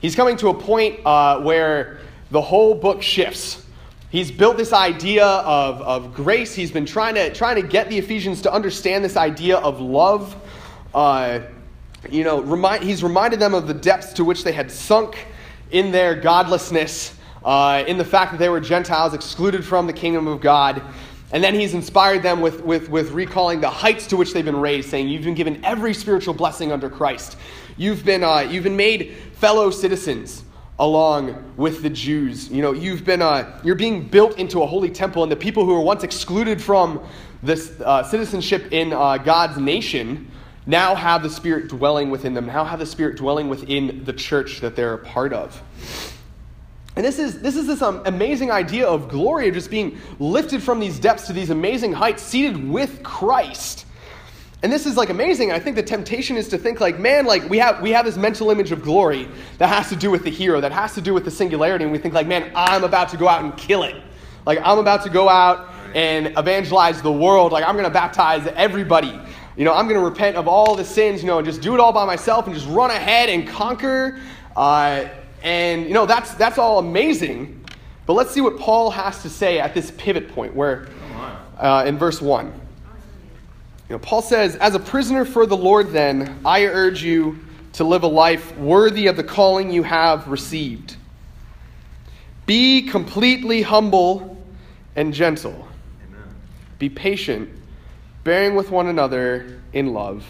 He's 0.01 0.17
coming 0.17 0.39
to 0.39 0.49
a 0.49 0.55
point 0.55 1.01
uh, 1.05 1.43
where 1.43 1.99
the 2.31 2.41
whole 2.41 2.75
book 2.75 3.03
shifts. 3.03 3.67
He's 4.09 4.31
built 4.31 4.57
this 4.57 4.73
idea 4.73 5.27
of, 5.27 5.83
of 5.83 6.15
grace. 6.15 6.55
He's 6.55 6.71
been 6.71 6.87
trying 6.87 7.17
to, 7.17 7.31
trying 7.35 7.57
to 7.57 7.69
get 7.69 7.91
the 7.91 7.99
Ephesians 7.99 8.41
to 8.43 8.53
understand 8.55 9.05
this 9.05 9.19
idea 9.19 9.59
of 9.59 9.83
love. 9.83 10.35
Uh, 10.95 11.41
you 12.11 12.25
know, 12.25 12.41
remind, 12.41 12.85
he's 12.85 13.03
reminded 13.03 13.39
them 13.39 13.53
of 13.53 13.67
the 13.67 13.75
depths 13.75 14.15
to 14.15 14.25
which 14.25 14.45
they 14.45 14.53
had 14.53 14.71
sunk 14.71 15.27
in 15.73 15.93
their 15.93 16.15
godlessness 16.15 17.16
uh, 17.47 17.85
in 17.87 17.97
the 17.97 18.05
fact 18.05 18.33
that 18.33 18.39
they 18.39 18.49
were 18.49 18.61
Gentiles 18.61 19.15
excluded 19.15 19.65
from 19.65 19.87
the 19.87 19.93
kingdom 19.93 20.27
of 20.27 20.41
God. 20.41 20.83
And 21.33 21.43
then 21.43 21.55
he's 21.55 21.75
inspired 21.75 22.23
them 22.23 22.41
with, 22.41 22.63
with, 22.65 22.89
with 22.91 23.13
recalling 23.13 23.61
the 23.61 23.71
heights 23.71 24.09
to 24.09 24.17
which 24.17 24.33
they've 24.33 24.45
been 24.45 24.61
raised, 24.61 24.91
saying, 24.91 25.09
You've 25.09 25.25
been 25.25 25.35
given 25.35 25.65
every 25.65 25.95
spiritual 25.95 26.35
blessing 26.35 26.73
under 26.73 26.91
Christ. 26.91 27.37
You've 27.77 28.05
been, 28.05 28.25
uh, 28.25 28.41
you've 28.41 28.65
been 28.65 28.77
made 28.77 29.15
fellow 29.35 29.71
citizens 29.71 30.45
along 30.79 31.55
with 31.57 31.83
the 31.83 31.91
Jews. 31.91 32.51
You 32.51 32.63
know, 32.63 32.73
you've 32.73 33.05
been, 33.05 33.23
uh, 33.23 33.61
you're 33.65 33.77
being 33.77 34.07
built 34.07 34.39
into 34.39 34.63
a 34.63 34.67
holy 34.67 34.91
temple, 34.91 35.23
and 35.23 35.31
the 35.31 35.37
people 35.37 35.65
who 35.65 35.73
were 35.73 35.81
once 35.81 36.03
excluded 36.03 36.61
from 36.61 37.01
this 37.43 37.81
uh, 37.81 38.03
citizenship 38.03 38.73
in 38.73 38.93
uh, 38.93 39.19
God's 39.19 39.57
nation 39.57 40.31
now 40.67 40.97
have 40.97 41.23
the 41.23 41.31
Spirit 41.31 41.69
dwelling 41.69 42.11
within 42.11 42.35
them, 42.35 42.47
now 42.47 42.65
have 42.65 42.81
the 42.81 42.87
Spirit 42.87 43.17
dwelling 43.17 43.49
within 43.49 44.05
the 44.05 44.13
church 44.13 44.61
that 44.61 44.75
they're 44.75 44.95
a 44.95 44.99
part 44.99 45.33
of. 45.33 45.63
And 46.97 47.05
this 47.05 47.19
is, 47.19 47.41
this 47.41 47.57
is 47.57 47.67
this 47.67 47.83
um, 47.83 48.03
amazing 48.07 48.51
idea 48.51 48.87
of 48.87 49.09
glory, 49.09 49.49
of 49.49 49.55
just 49.55 49.71
being 49.71 49.99
lifted 50.19 50.63
from 50.63 50.81
these 50.81 50.99
depths 50.99 51.27
to 51.27 51.35
these 51.35 51.51
amazing 51.51 51.93
heights, 51.93 52.23
seated 52.23 52.69
with 52.69 53.03
Christ. 53.03 53.85
And 54.63 54.73
this 54.73 54.87
is 54.87 54.97
like 54.97 55.11
amazing. 55.11 55.53
I 55.53 55.59
think 55.59 55.77
the 55.77 55.83
temptation 55.83 56.39
is 56.39 56.49
to 56.49 56.59
think 56.59 56.81
like, 56.81 56.99
man, 56.99 57.27
like 57.27 57.49
we 57.51 57.59
have 57.59 57.83
we 57.83 57.91
have 57.91 58.07
this 58.07 58.17
mental 58.17 58.51
image 58.51 58.73
of 58.73 58.83
glory 58.83 59.29
that 59.59 59.69
has 59.69 59.91
to 59.91 59.97
do 59.97 60.11
with 60.11 60.25
the 60.25 60.31
hero, 60.31 60.61
that 60.63 60.73
has 60.73 60.95
to 60.95 61.03
do 61.03 61.13
with 61.13 61.25
the 61.27 61.31
singularity, 61.31 61.85
and 61.85 61.93
we 61.93 61.99
think 61.99 62.15
like, 62.15 62.27
man, 62.27 62.51
I'm 62.55 62.83
about 62.83 63.11
to 63.11 63.19
go 63.19 63.29
out 63.29 63.45
and 63.45 63.55
kill 63.59 63.83
it. 63.83 63.95
Like 64.47 64.59
I'm 64.65 64.79
about 64.79 65.03
to 65.03 65.11
go 65.11 65.29
out 65.29 65.69
and 65.95 66.29
evangelize 66.39 67.03
the 67.03 67.13
world. 67.13 67.53
Like 67.53 67.65
I'm 67.65 67.77
gonna 67.77 67.91
baptize 67.91 68.47
everybody. 68.57 69.21
You 69.59 69.65
know, 69.65 69.75
I'm 69.75 69.87
gonna 69.87 70.01
repent 70.01 70.37
of 70.37 70.49
all 70.49 70.75
the 70.75 70.85
sins, 70.85 71.23
you 71.23 71.27
know, 71.27 71.39
and 71.39 71.47
just 71.47 71.61
do 71.61 71.75
it 71.75 71.81
all 71.81 71.93
by 71.93 72.07
myself 72.07 72.47
and 72.47 72.55
just 72.55 72.67
run 72.69 72.91
ahead 72.91 73.29
and 73.29 73.47
conquer. 73.47 74.19
Uh, 74.57 75.05
and, 75.47 75.87
you 75.87 75.95
know, 75.95 76.07
that's, 76.07 76.35
that's 76.35 76.59
all 76.59 76.81
amazing. 76.81 77.65
But 78.05 78.15
let's 78.15 78.33
see 78.33 78.41
what 78.41 78.59
Paul 78.59 78.91
has 78.91 79.23
to 79.23 79.31
say 79.31 79.61
at 79.61 79.75
this 79.75 79.93
pivot 79.93 80.29
point, 80.31 80.57
where 80.57 80.89
uh, 81.57 81.85
in 81.87 81.97
verse 81.97 82.21
1. 82.21 82.47
You 82.47 82.53
know, 83.91 83.99
Paul 84.01 84.23
says, 84.23 84.57
As 84.57 84.75
a 84.75 84.81
prisoner 84.81 85.25
for 85.25 85.47
the 85.47 85.57
Lord, 85.57 85.93
then, 85.93 86.41
I 86.45 86.65
urge 86.65 87.01
you 87.01 87.39
to 87.75 87.85
live 87.85 88.03
a 88.03 88.09
life 88.09 88.59
worthy 88.59 89.07
of 89.07 89.17
the 89.17 89.23
calling 89.23 89.71
you 89.71 89.85
have 89.85 90.27
received. 90.27 90.97
Be 92.47 92.83
completely 92.83 93.63
humble 93.63 94.45
and 94.97 95.15
gentle. 95.15 95.69
Amen. 96.09 96.25
Be 96.81 96.89
patient, 96.89 97.51
bearing 98.25 98.57
with 98.57 98.73
one 98.73 98.89
another 98.89 99.61
in 99.73 99.93
love. 99.93 100.27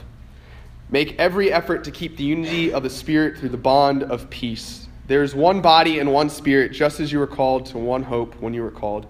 Make 0.90 1.18
every 1.18 1.50
effort 1.50 1.84
to 1.84 1.90
keep 1.90 2.18
the 2.18 2.24
unity 2.24 2.70
of 2.70 2.82
the 2.82 2.90
Spirit 2.90 3.38
through 3.38 3.48
the 3.48 3.56
bond 3.56 4.02
of 4.02 4.28
peace. 4.28 4.85
There 5.06 5.22
is 5.22 5.34
one 5.34 5.60
body 5.60 5.98
and 6.00 6.12
one 6.12 6.30
spirit, 6.30 6.72
just 6.72 6.98
as 6.98 7.12
you 7.12 7.18
were 7.18 7.26
called 7.26 7.66
to 7.66 7.78
one 7.78 8.02
hope 8.02 8.34
when 8.40 8.54
you 8.54 8.62
were 8.62 8.70
called. 8.72 9.06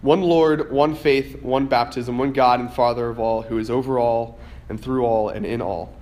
One 0.00 0.22
Lord, 0.22 0.70
one 0.70 0.94
faith, 0.94 1.42
one 1.42 1.66
baptism, 1.66 2.18
one 2.18 2.32
God 2.32 2.60
and 2.60 2.72
Father 2.72 3.08
of 3.08 3.18
all, 3.18 3.42
who 3.42 3.58
is 3.58 3.70
over 3.70 3.98
all 3.98 4.38
and 4.68 4.80
through 4.80 5.04
all 5.04 5.30
and 5.30 5.44
in 5.44 5.60
all. 5.60 5.92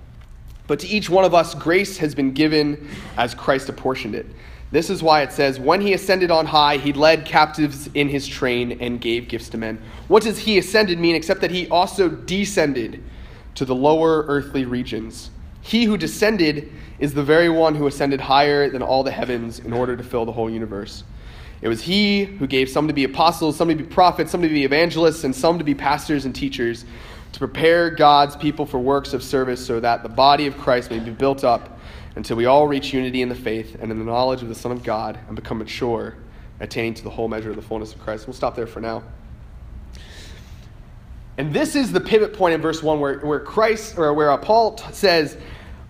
But 0.66 0.80
to 0.80 0.86
each 0.86 1.08
one 1.08 1.24
of 1.24 1.34
us, 1.34 1.54
grace 1.54 1.98
has 1.98 2.14
been 2.14 2.32
given 2.32 2.88
as 3.16 3.34
Christ 3.34 3.68
apportioned 3.68 4.14
it. 4.14 4.26
This 4.70 4.88
is 4.88 5.02
why 5.02 5.22
it 5.22 5.32
says, 5.32 5.60
When 5.60 5.80
he 5.80 5.92
ascended 5.92 6.30
on 6.30 6.46
high, 6.46 6.78
he 6.78 6.92
led 6.92 7.24
captives 7.24 7.88
in 7.94 8.08
his 8.08 8.26
train 8.26 8.78
and 8.80 9.00
gave 9.00 9.28
gifts 9.28 9.50
to 9.50 9.58
men. 9.58 9.80
What 10.08 10.22
does 10.22 10.38
he 10.38 10.58
ascended 10.58 10.98
mean 10.98 11.14
except 11.14 11.40
that 11.42 11.50
he 11.50 11.68
also 11.68 12.08
descended 12.08 13.02
to 13.54 13.64
the 13.64 13.74
lower 13.74 14.24
earthly 14.26 14.64
regions? 14.64 15.30
He 15.62 15.84
who 15.84 15.96
descended 15.96 16.70
is 16.98 17.14
the 17.14 17.22
very 17.22 17.48
one 17.48 17.74
who 17.74 17.86
ascended 17.86 18.20
higher 18.20 18.68
than 18.68 18.82
all 18.82 19.02
the 19.02 19.10
heavens 19.10 19.60
in 19.60 19.72
order 19.72 19.96
to 19.96 20.02
fill 20.02 20.26
the 20.26 20.32
whole 20.32 20.50
universe. 20.50 21.04
It 21.62 21.68
was 21.68 21.80
he 21.80 22.24
who 22.24 22.48
gave 22.48 22.68
some 22.68 22.88
to 22.88 22.92
be 22.92 23.04
apostles, 23.04 23.56
some 23.56 23.68
to 23.68 23.74
be 23.76 23.84
prophets, 23.84 24.32
some 24.32 24.42
to 24.42 24.48
be 24.48 24.64
evangelists, 24.64 25.22
and 25.22 25.34
some 25.34 25.58
to 25.58 25.64
be 25.64 25.74
pastors 25.74 26.24
and 26.24 26.34
teachers 26.34 26.84
to 27.32 27.38
prepare 27.38 27.90
God's 27.90 28.36
people 28.36 28.66
for 28.66 28.78
works 28.78 29.14
of 29.14 29.22
service 29.22 29.64
so 29.64 29.80
that 29.80 30.02
the 30.02 30.08
body 30.08 30.46
of 30.46 30.58
Christ 30.58 30.90
may 30.90 30.98
be 30.98 31.12
built 31.12 31.44
up 31.44 31.78
until 32.16 32.36
we 32.36 32.46
all 32.46 32.66
reach 32.66 32.92
unity 32.92 33.22
in 33.22 33.28
the 33.28 33.34
faith 33.34 33.76
and 33.80 33.90
in 33.90 33.98
the 33.98 34.04
knowledge 34.04 34.42
of 34.42 34.48
the 34.48 34.54
Son 34.54 34.72
of 34.72 34.82
God 34.82 35.18
and 35.28 35.36
become 35.36 35.58
mature, 35.58 36.16
attaining 36.60 36.94
to 36.94 37.04
the 37.04 37.10
whole 37.10 37.28
measure 37.28 37.50
of 37.50 37.56
the 37.56 37.62
fullness 37.62 37.94
of 37.94 38.00
Christ. 38.00 38.26
We'll 38.26 38.34
stop 38.34 38.54
there 38.54 38.66
for 38.66 38.80
now. 38.80 39.02
And 41.38 41.52
this 41.52 41.74
is 41.74 41.92
the 41.92 42.00
pivot 42.00 42.34
point 42.34 42.54
in 42.54 42.60
verse 42.60 42.82
1 42.82 43.00
where, 43.00 43.18
where 43.20 43.40
Christ, 43.40 43.96
or 43.96 44.12
where 44.12 44.30
uh, 44.30 44.36
Paul 44.36 44.74
t- 44.74 44.84
says, 44.92 45.36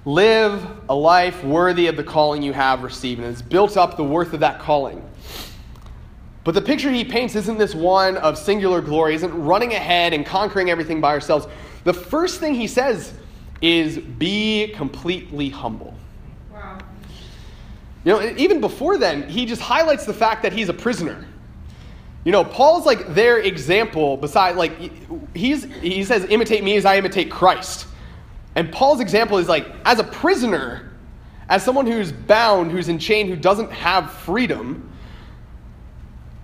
Live 0.04 0.66
a 0.88 0.94
life 0.94 1.44
worthy 1.44 1.86
of 1.86 1.96
the 1.96 2.02
calling 2.02 2.42
you 2.42 2.52
have 2.52 2.82
received. 2.82 3.20
And 3.20 3.30
it's 3.30 3.42
built 3.42 3.76
up 3.76 3.96
the 3.96 4.04
worth 4.04 4.32
of 4.32 4.40
that 4.40 4.58
calling. 4.58 5.08
But 6.44 6.54
the 6.54 6.62
picture 6.62 6.90
he 6.90 7.04
paints 7.04 7.36
isn't 7.36 7.56
this 7.56 7.74
one 7.74 8.16
of 8.16 8.36
singular 8.36 8.80
glory, 8.80 9.14
isn't 9.14 9.32
running 9.32 9.74
ahead 9.74 10.12
and 10.12 10.26
conquering 10.26 10.70
everything 10.70 11.00
by 11.00 11.10
ourselves. 11.10 11.46
The 11.84 11.94
first 11.94 12.40
thing 12.40 12.54
he 12.54 12.66
says 12.66 13.12
is 13.60 13.98
be 13.98 14.72
completely 14.74 15.48
humble. 15.48 15.94
Wow. 16.52 16.78
You 18.04 18.12
know, 18.12 18.34
even 18.36 18.60
before 18.60 18.98
then, 18.98 19.28
he 19.28 19.46
just 19.46 19.62
highlights 19.62 20.04
the 20.04 20.14
fact 20.14 20.42
that 20.42 20.52
he's 20.52 20.68
a 20.68 20.74
prisoner. 20.74 21.24
You 22.24 22.30
know, 22.30 22.44
Paul's 22.44 22.86
like 22.86 23.14
their 23.14 23.38
example, 23.38 24.16
beside, 24.16 24.56
like, 24.56 24.72
he's, 25.34 25.64
he 25.64 26.04
says, 26.04 26.24
imitate 26.26 26.62
me 26.62 26.76
as 26.76 26.84
I 26.84 26.96
imitate 26.96 27.30
Christ. 27.30 27.86
And 28.54 28.70
Paul's 28.70 29.00
example 29.00 29.38
is 29.38 29.48
like, 29.48 29.66
as 29.84 29.98
a 29.98 30.04
prisoner, 30.04 30.92
as 31.48 31.64
someone 31.64 31.86
who's 31.86 32.12
bound, 32.12 32.70
who's 32.70 32.88
in 32.88 32.98
chain, 32.98 33.26
who 33.26 33.34
doesn't 33.34 33.72
have 33.72 34.12
freedom, 34.12 34.88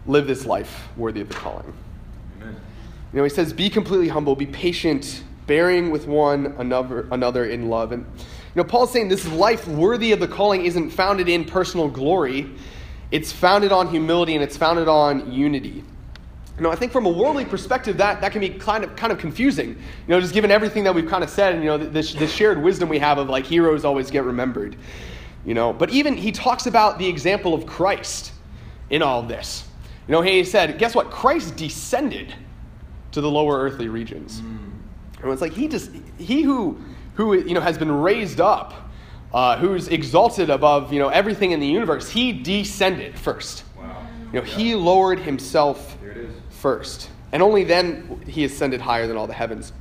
live 0.06 0.26
this 0.26 0.44
life 0.44 0.88
worthy 0.96 1.20
of 1.20 1.28
the 1.28 1.34
calling. 1.34 1.72
Amen. 2.40 2.56
You 3.12 3.18
know, 3.18 3.24
he 3.24 3.30
says, 3.30 3.52
be 3.52 3.70
completely 3.70 4.08
humble, 4.08 4.34
be 4.34 4.46
patient, 4.46 5.22
bearing 5.46 5.90
with 5.90 6.06
one 6.06 6.54
another, 6.58 7.06
another 7.12 7.44
in 7.44 7.68
love. 7.68 7.92
And, 7.92 8.04
you 8.04 8.62
know, 8.62 8.64
Paul's 8.64 8.90
saying 8.90 9.08
this 9.08 9.28
life 9.28 9.68
worthy 9.68 10.12
of 10.12 10.18
the 10.18 10.28
calling 10.28 10.64
isn't 10.64 10.90
founded 10.90 11.28
in 11.28 11.44
personal 11.44 11.88
glory, 11.88 12.50
it's 13.10 13.32
founded 13.32 13.72
on 13.72 13.88
humility 13.88 14.34
and 14.34 14.42
it's 14.42 14.56
founded 14.56 14.88
on 14.88 15.32
unity. 15.32 15.84
You 16.56 16.64
know, 16.64 16.70
I 16.70 16.74
think 16.74 16.90
from 16.90 17.06
a 17.06 17.08
worldly 17.08 17.44
perspective, 17.44 17.96
that, 17.98 18.20
that 18.20 18.32
can 18.32 18.40
be 18.40 18.50
kind 18.50 18.82
of, 18.82 18.96
kind 18.96 19.12
of 19.12 19.18
confusing. 19.18 19.68
You 19.68 19.76
know, 20.08 20.20
just 20.20 20.34
given 20.34 20.50
everything 20.50 20.82
that 20.84 20.94
we've 20.94 21.08
kind 21.08 21.22
of 21.22 21.30
said 21.30 21.54
and, 21.54 21.62
you 21.62 21.68
know, 21.70 21.78
this, 21.78 22.14
this 22.14 22.32
shared 22.32 22.60
wisdom 22.60 22.88
we 22.88 22.98
have 22.98 23.18
of 23.18 23.28
like 23.28 23.46
heroes 23.46 23.84
always 23.84 24.10
get 24.10 24.24
remembered. 24.24 24.76
You 25.46 25.54
know, 25.54 25.72
but 25.72 25.90
even 25.90 26.16
he 26.16 26.32
talks 26.32 26.66
about 26.66 26.98
the 26.98 27.06
example 27.06 27.54
of 27.54 27.64
Christ 27.64 28.32
in 28.90 29.02
all 29.02 29.20
of 29.20 29.28
this. 29.28 29.64
You 30.08 30.12
know, 30.12 30.20
he 30.20 30.42
said, 30.42 30.78
guess 30.78 30.94
what? 30.94 31.10
Christ 31.10 31.54
descended 31.56 32.34
to 33.12 33.20
the 33.20 33.30
lower 33.30 33.58
earthly 33.58 33.88
regions. 33.88 34.40
Mm. 34.40 34.58
And 35.22 35.32
it's 35.32 35.40
like 35.40 35.52
he 35.52 35.68
just, 35.68 35.90
he 36.18 36.42
who, 36.42 36.78
who, 37.14 37.34
you 37.34 37.54
know, 37.54 37.60
has 37.60 37.78
been 37.78 37.90
raised 37.90 38.40
up, 38.40 38.87
uh, 39.32 39.58
who's 39.58 39.88
exalted 39.88 40.50
above, 40.50 40.92
you 40.92 40.98
know, 40.98 41.08
everything 41.08 41.52
in 41.52 41.60
the 41.60 41.66
universe, 41.66 42.08
he 42.08 42.32
descended 42.32 43.18
first. 43.18 43.64
Wow. 43.76 44.06
You 44.32 44.40
know, 44.40 44.46
yeah. 44.46 44.56
he 44.56 44.74
lowered 44.74 45.18
himself 45.18 45.96
first. 46.50 47.10
And 47.32 47.42
only 47.42 47.64
then 47.64 48.22
he 48.26 48.44
ascended 48.44 48.80
higher 48.80 49.06
than 49.06 49.16
all 49.16 49.26
the 49.26 49.34
heavens. 49.34 49.72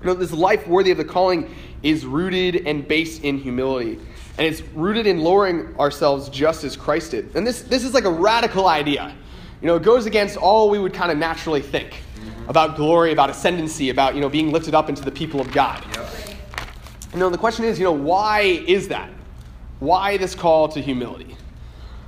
You 0.00 0.06
know, 0.06 0.14
this 0.14 0.32
life 0.32 0.66
worthy 0.66 0.90
of 0.90 0.98
the 0.98 1.04
calling 1.04 1.54
is 1.82 2.06
rooted 2.06 2.66
and 2.66 2.86
based 2.86 3.22
in 3.22 3.38
humility. 3.38 3.98
And 4.38 4.46
it's 4.46 4.62
rooted 4.74 5.06
in 5.06 5.20
lowering 5.20 5.74
ourselves 5.78 6.28
just 6.28 6.64
as 6.64 6.76
Christ 6.76 7.12
did. 7.12 7.34
And 7.34 7.46
this, 7.46 7.62
this 7.62 7.84
is 7.84 7.94
like 7.94 8.04
a 8.04 8.10
radical 8.10 8.68
idea. 8.68 9.14
You 9.60 9.68
know, 9.68 9.76
it 9.76 9.82
goes 9.82 10.06
against 10.06 10.36
all 10.36 10.68
we 10.68 10.78
would 10.78 10.92
kind 10.92 11.10
of 11.10 11.16
naturally 11.16 11.62
think 11.62 11.90
mm-hmm. 11.90 12.48
about 12.48 12.76
glory, 12.76 13.12
about 13.12 13.30
ascendancy, 13.30 13.88
about, 13.88 14.14
you 14.14 14.20
know, 14.20 14.28
being 14.28 14.52
lifted 14.52 14.74
up 14.74 14.88
into 14.88 15.02
the 15.02 15.10
people 15.10 15.40
of 15.40 15.50
God. 15.52 15.82
Yep. 15.94 16.25
You 17.16 17.20
know, 17.20 17.30
the 17.30 17.38
question 17.38 17.64
is, 17.64 17.78
you 17.78 17.84
know, 17.84 17.92
why 17.92 18.40
is 18.40 18.88
that? 18.88 19.08
Why 19.78 20.18
this 20.18 20.34
call 20.34 20.68
to 20.68 20.82
humility? 20.82 21.34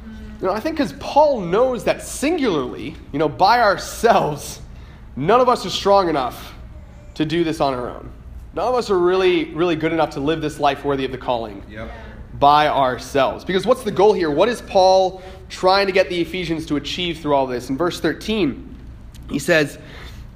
You 0.07 0.47
know, 0.47 0.53
I 0.53 0.61
think 0.61 0.77
because 0.77 0.93
Paul 1.01 1.41
knows 1.41 1.85
that 1.85 2.03
singularly, 2.03 2.95
you 3.11 3.19
know, 3.19 3.27
by 3.27 3.61
ourselves, 3.61 4.61
none 5.17 5.41
of 5.41 5.49
us 5.49 5.65
are 5.65 5.71
strong 5.71 6.11
enough 6.11 6.53
to 7.15 7.25
do 7.25 7.43
this 7.43 7.59
on 7.59 7.73
our 7.73 7.89
own. 7.89 8.13
None 8.53 8.69
of 8.69 8.75
us 8.75 8.91
are 8.91 8.99
really, 8.99 9.47
really 9.55 9.77
good 9.77 9.95
enough 9.95 10.11
to 10.11 10.21
live 10.21 10.43
this 10.43 10.61
life 10.61 10.85
worthy 10.85 11.07
of 11.07 11.11
the 11.11 11.19
calling. 11.19 11.63
Yep 11.71 11.91
by 12.39 12.69
ourselves. 12.69 13.45
Because 13.45 13.67
what's 13.67 13.83
the 13.83 13.91
goal 13.91 14.13
here? 14.13 14.31
What 14.31 14.49
is 14.49 14.63
Paul 14.63 15.23
trying 15.49 15.87
to 15.87 15.93
get 15.93 16.09
the 16.09 16.21
Ephesians 16.21 16.67
to 16.67 16.77
achieve 16.77 17.19
through 17.19 17.35
all 17.35 17.49
this? 17.49 17.69
In 17.69 17.77
verse 17.77 17.99
13, 17.99 18.77
he 19.29 19.41
says, 19.41 19.77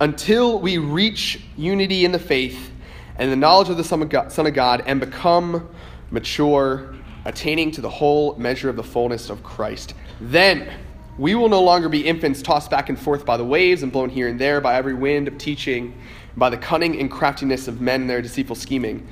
Until 0.01 0.59
we 0.59 0.79
reach 0.79 1.45
unity 1.57 2.05
in 2.05 2.11
the 2.11 2.19
faith 2.19 2.72
and 3.17 3.31
the 3.31 3.37
knowledge 3.37 3.69
of 3.69 3.77
the 3.77 3.85
Son 3.85 4.03
of 4.03 4.09
God, 4.09 4.33
Son 4.33 4.47
of 4.47 4.55
God 4.55 4.83
and 4.87 5.01
become 5.01 5.69
mature, 6.11 6.95
attaining 7.25 7.71
to 7.73 7.81
the 7.81 7.89
whole 7.89 8.37
measure 8.37 8.69
of 8.69 8.77
the 8.77 8.83
fullness 8.83 9.31
of 9.31 9.43
Christ. 9.43 9.95
Then 10.21 10.73
we 11.19 11.35
will 11.35 11.49
no 11.49 11.63
longer 11.63 11.89
be 11.89 12.07
infants 12.07 12.43
tossed 12.43 12.71
back 12.71 12.89
and 12.89 12.99
forth 12.99 13.25
by 13.27 13.37
the 13.37 13.45
waves 13.45 13.83
and 13.83 13.93
blown 13.93 14.09
here 14.09 14.29
and 14.29 14.41
there 14.41 14.61
by 14.61 14.75
every 14.75 14.95
wind 14.95 15.29
of 15.29 15.39
teaching, 15.39 15.95
by 16.37 16.49
the 16.49 16.57
cunning 16.57 16.99
and 16.99 17.11
craftiness 17.11 17.69
of 17.69 17.81
men 17.81 18.03
and 18.03 18.11
their 18.11 18.23
deceitful 18.23 18.57
scheming. 18.57 19.07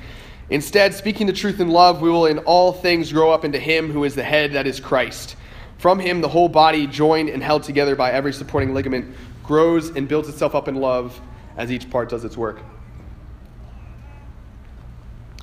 Instead, 0.49 0.95
speaking 0.95 1.27
the 1.27 1.33
truth 1.33 1.61
in 1.61 1.69
love, 1.69 2.01
we 2.01 2.11
will 2.11 2.27
in 2.27 2.39
all 2.41 2.73
things 2.73 3.13
grow 3.13 3.31
up 3.31 3.45
into 3.45 3.59
Him 3.59 3.93
who 3.93 4.05
is 4.05 4.15
the 4.15 4.25
head, 4.25 4.53
that 4.53 4.67
is 4.67 4.81
Christ. 4.81 5.37
From 5.79 5.99
Him, 5.99 6.21
the 6.21 6.29
whole 6.29 6.49
body, 6.49 6.87
joined 6.87 7.29
and 7.29 7.43
held 7.43 7.63
together 7.63 7.95
by 7.95 8.11
every 8.11 8.33
supporting 8.33 8.75
ligament, 8.75 9.15
grows 9.45 9.91
and 9.91 10.09
builds 10.09 10.29
itself 10.29 10.55
up 10.55 10.69
in 10.69 10.77
love 10.77 11.21
as 11.57 11.71
each 11.71 11.89
part 11.91 12.09
does 12.09 12.25
its 12.25 12.37
work. 12.37 12.63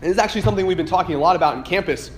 And 0.01 0.09
this 0.09 0.11
is 0.11 0.19
actually 0.19 0.41
something 0.41 0.65
we've 0.65 0.77
been 0.77 0.85
talking 0.85 1.15
a 1.15 1.19
lot 1.19 1.35
about 1.35 1.57
in 1.57 1.63
campus. 1.63 2.11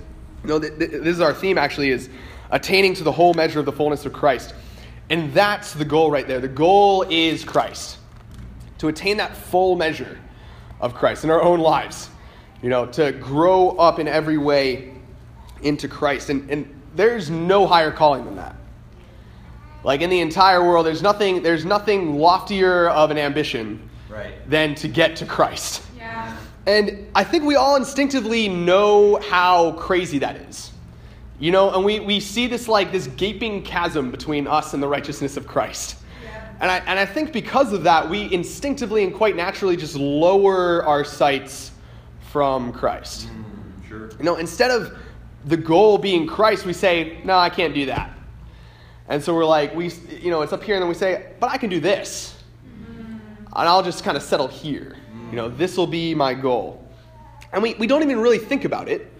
You 0.43 0.49
know, 0.49 0.59
this 0.59 0.91
is 0.91 1.21
our 1.21 1.33
theme 1.33 1.57
actually 1.57 1.89
is 1.89 2.09
attaining 2.51 2.93
to 2.95 3.03
the 3.03 3.11
whole 3.11 3.33
measure 3.33 3.59
of 3.59 3.65
the 3.65 3.71
fullness 3.71 4.05
of 4.05 4.13
Christ. 4.13 4.53
And 5.09 5.33
that's 5.33 5.73
the 5.73 5.85
goal 5.85 6.11
right 6.11 6.27
there. 6.27 6.39
The 6.39 6.47
goal 6.47 7.05
is 7.09 7.43
Christ. 7.43 7.97
To 8.79 8.87
attain 8.87 9.17
that 9.17 9.35
full 9.35 9.75
measure 9.75 10.17
of 10.79 10.93
Christ 10.93 11.23
in 11.23 11.29
our 11.29 11.41
own 11.41 11.59
lives 11.59 12.09
you 12.61 12.69
know, 12.69 12.85
to 12.85 13.11
grow 13.13 13.71
up 13.71 13.99
in 13.99 14.07
every 14.07 14.37
way 14.37 14.93
into 15.61 15.87
Christ. 15.87 16.29
And, 16.29 16.49
and 16.49 16.81
there's 16.95 17.29
no 17.29 17.65
higher 17.65 17.91
calling 17.91 18.25
than 18.25 18.35
that. 18.35 18.55
Like 19.83 20.01
in 20.01 20.09
the 20.09 20.19
entire 20.19 20.63
world, 20.63 20.85
there's 20.85 21.01
nothing, 21.01 21.41
there's 21.41 21.63
nothing 21.63 22.17
loftier 22.17 22.89
of 22.89 23.11
an 23.11 23.17
ambition 23.17 23.89
right. 24.09 24.33
than 24.49 24.75
to 24.75 24.87
get 24.87 25.15
to 25.17 25.25
Christ. 25.25 25.83
And 26.69 27.07
I 27.15 27.23
think 27.23 27.45
we 27.45 27.55
all 27.55 27.77
instinctively 27.77 28.47
know 28.47 29.19
how 29.21 29.71
crazy 29.71 30.19
that 30.19 30.35
is. 30.35 30.71
You 31.39 31.51
know, 31.51 31.73
and 31.73 31.83
we, 31.83 31.99
we 31.99 32.19
see 32.19 32.45
this 32.45 32.67
like 32.67 32.91
this 32.91 33.07
gaping 33.07 33.63
chasm 33.63 34.11
between 34.11 34.45
us 34.45 34.75
and 34.75 34.83
the 34.83 34.87
righteousness 34.87 35.35
of 35.35 35.47
Christ. 35.47 35.97
Yeah. 36.23 36.53
And, 36.61 36.69
I, 36.69 36.77
and 36.85 36.99
I 36.99 37.07
think 37.07 37.33
because 37.33 37.73
of 37.73 37.81
that, 37.85 38.07
we 38.07 38.31
instinctively 38.31 39.03
and 39.03 39.15
quite 39.15 39.35
naturally 39.35 39.77
just 39.77 39.95
lower 39.95 40.85
our 40.85 41.03
sights 41.03 41.71
from 42.31 42.71
Christ. 42.71 43.29
Mm, 43.29 43.87
sure. 43.87 44.11
You 44.19 44.25
know, 44.25 44.35
instead 44.35 44.69
of 44.69 44.95
the 45.45 45.57
goal 45.57 45.97
being 45.97 46.27
Christ, 46.27 46.67
we 46.67 46.73
say, 46.73 47.19
no, 47.23 47.35
I 47.35 47.49
can't 47.49 47.73
do 47.73 47.87
that. 47.87 48.15
And 49.07 49.23
so 49.23 49.33
we're 49.33 49.43
like, 49.43 49.73
we, 49.73 49.91
you 50.21 50.29
know, 50.29 50.43
it's 50.43 50.53
up 50.53 50.63
here, 50.63 50.75
and 50.75 50.83
then 50.83 50.89
we 50.89 50.93
say, 50.93 51.31
but 51.39 51.49
I 51.49 51.57
can 51.57 51.71
do 51.71 51.79
this. 51.79 52.35
And 52.87 53.67
I'll 53.67 53.81
just 53.81 54.03
kind 54.03 54.15
of 54.15 54.21
settle 54.21 54.47
here. 54.47 54.98
You 55.29 55.35
know, 55.35 55.49
this 55.49 55.77
will 55.77 55.87
be 55.87 56.15
my 56.15 56.33
goal. 56.33 56.83
And 57.53 57.63
we, 57.63 57.73
we 57.75 57.87
don't 57.87 58.03
even 58.03 58.19
really 58.19 58.37
think 58.37 58.65
about 58.65 58.87
it, 58.89 59.11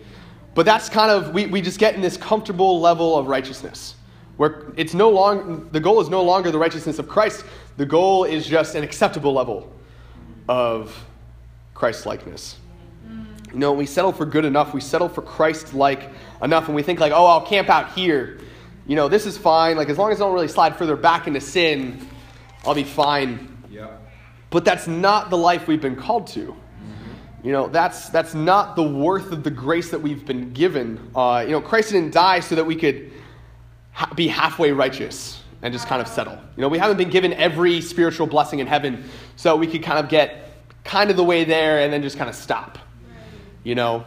but 0.56 0.66
that's 0.66 0.90
kind 0.90 1.12
of, 1.12 1.34
we, 1.34 1.46
we 1.46 1.62
just 1.62 1.80
get 1.80 1.96
in 1.96 2.02
this 2.02 2.18
comfortable 2.18 2.80
level 2.80 3.18
of 3.18 3.28
righteousness 3.28 3.96
where 4.38 4.72
it's 4.78 4.94
no 4.94 5.10
longer, 5.10 5.66
the 5.72 5.80
goal 5.82 6.00
is 6.00 6.08
no 6.08 6.24
longer 6.24 6.50
the 6.50 6.58
righteousness 6.58 6.98
of 6.98 7.10
Christ. 7.10 7.44
The 7.76 7.86
goal 7.86 8.24
is 8.24 8.48
just 8.48 8.74
an 8.76 8.86
acceptable 8.86 9.34
level 9.34 9.70
of 10.48 11.06
Christ 11.74 12.06
likeness. 12.06 12.56
You 13.52 13.60
know, 13.60 13.74
we 13.74 13.86
settle 13.86 14.14
for 14.14 14.26
good 14.26 14.46
enough. 14.46 14.74
We 14.74 14.80
settle 14.80 15.10
for 15.10 15.22
Christ 15.22 15.74
like 15.74 16.10
enough. 16.42 16.68
And 16.68 16.76
we 16.76 16.84
think, 16.84 17.02
like, 17.02 17.12
oh, 17.12 17.26
I'll 17.26 17.46
camp 17.46 17.68
out 17.68 17.92
here. 17.92 18.40
You 18.88 18.96
know, 18.96 19.10
this 19.10 19.26
is 19.26 19.38
fine. 19.38 19.76
Like, 19.76 19.90
as 19.90 19.98
long 19.98 20.10
as 20.10 20.22
I 20.22 20.24
don't 20.24 20.34
really 20.34 20.48
slide 20.48 20.78
further 20.78 20.96
back 20.96 21.28
into 21.28 21.42
sin, 21.42 22.08
I'll 22.66 22.74
be 22.74 22.86
fine. 22.86 23.59
But 24.50 24.66
that's 24.66 24.88
not 24.88 25.30
the 25.30 25.38
life 25.38 25.68
we've 25.68 25.82
been 25.82 25.96
called 25.96 26.28
to. 26.28 26.48
Mm-hmm. 26.48 27.48
You 27.48 27.52
know, 27.52 27.68
that's, 27.68 28.10
that's 28.10 28.34
not 28.34 28.76
the 28.76 28.84
worth 28.84 29.32
of 29.32 29.44
the 29.44 29.52
grace 29.52 29.92
that 29.92 30.02
we've 30.02 30.26
been 30.26 30.54
given. 30.54 31.12
Uh, 31.16 31.44
you 31.46 31.52
know, 31.52 31.62
Christ 31.62 31.92
didn't 31.92 32.14
die 32.14 32.40
so 32.40 32.56
that 32.56 32.66
we 32.66 32.76
could 32.76 33.12
ha- 33.92 34.12
be 34.16 34.28
halfway 34.28 34.72
righteous 34.72 35.44
and 35.62 35.74
just 35.74 35.88
kind 35.88 36.02
of 36.02 36.08
settle. 36.08 36.38
You 36.56 36.62
know, 36.62 36.68
we 36.68 36.78
haven't 36.78 36.98
been 36.98 37.10
given 37.10 37.34
every 37.34 37.82
spiritual 37.82 38.28
blessing 38.28 38.60
in 38.60 38.68
heaven 38.68 39.04
so 39.36 39.56
we 39.56 39.68
could 39.68 39.84
kind 39.84 40.00
of 40.00 40.10
get 40.10 40.52
kind 40.84 41.12
of 41.12 41.18
the 41.18 41.24
way 41.24 41.44
there 41.44 41.82
and 41.82 41.92
then 41.92 42.02
just 42.02 42.18
kind 42.18 42.30
of 42.30 42.36
stop. 42.36 42.80
You 43.64 43.76
know, 43.76 44.06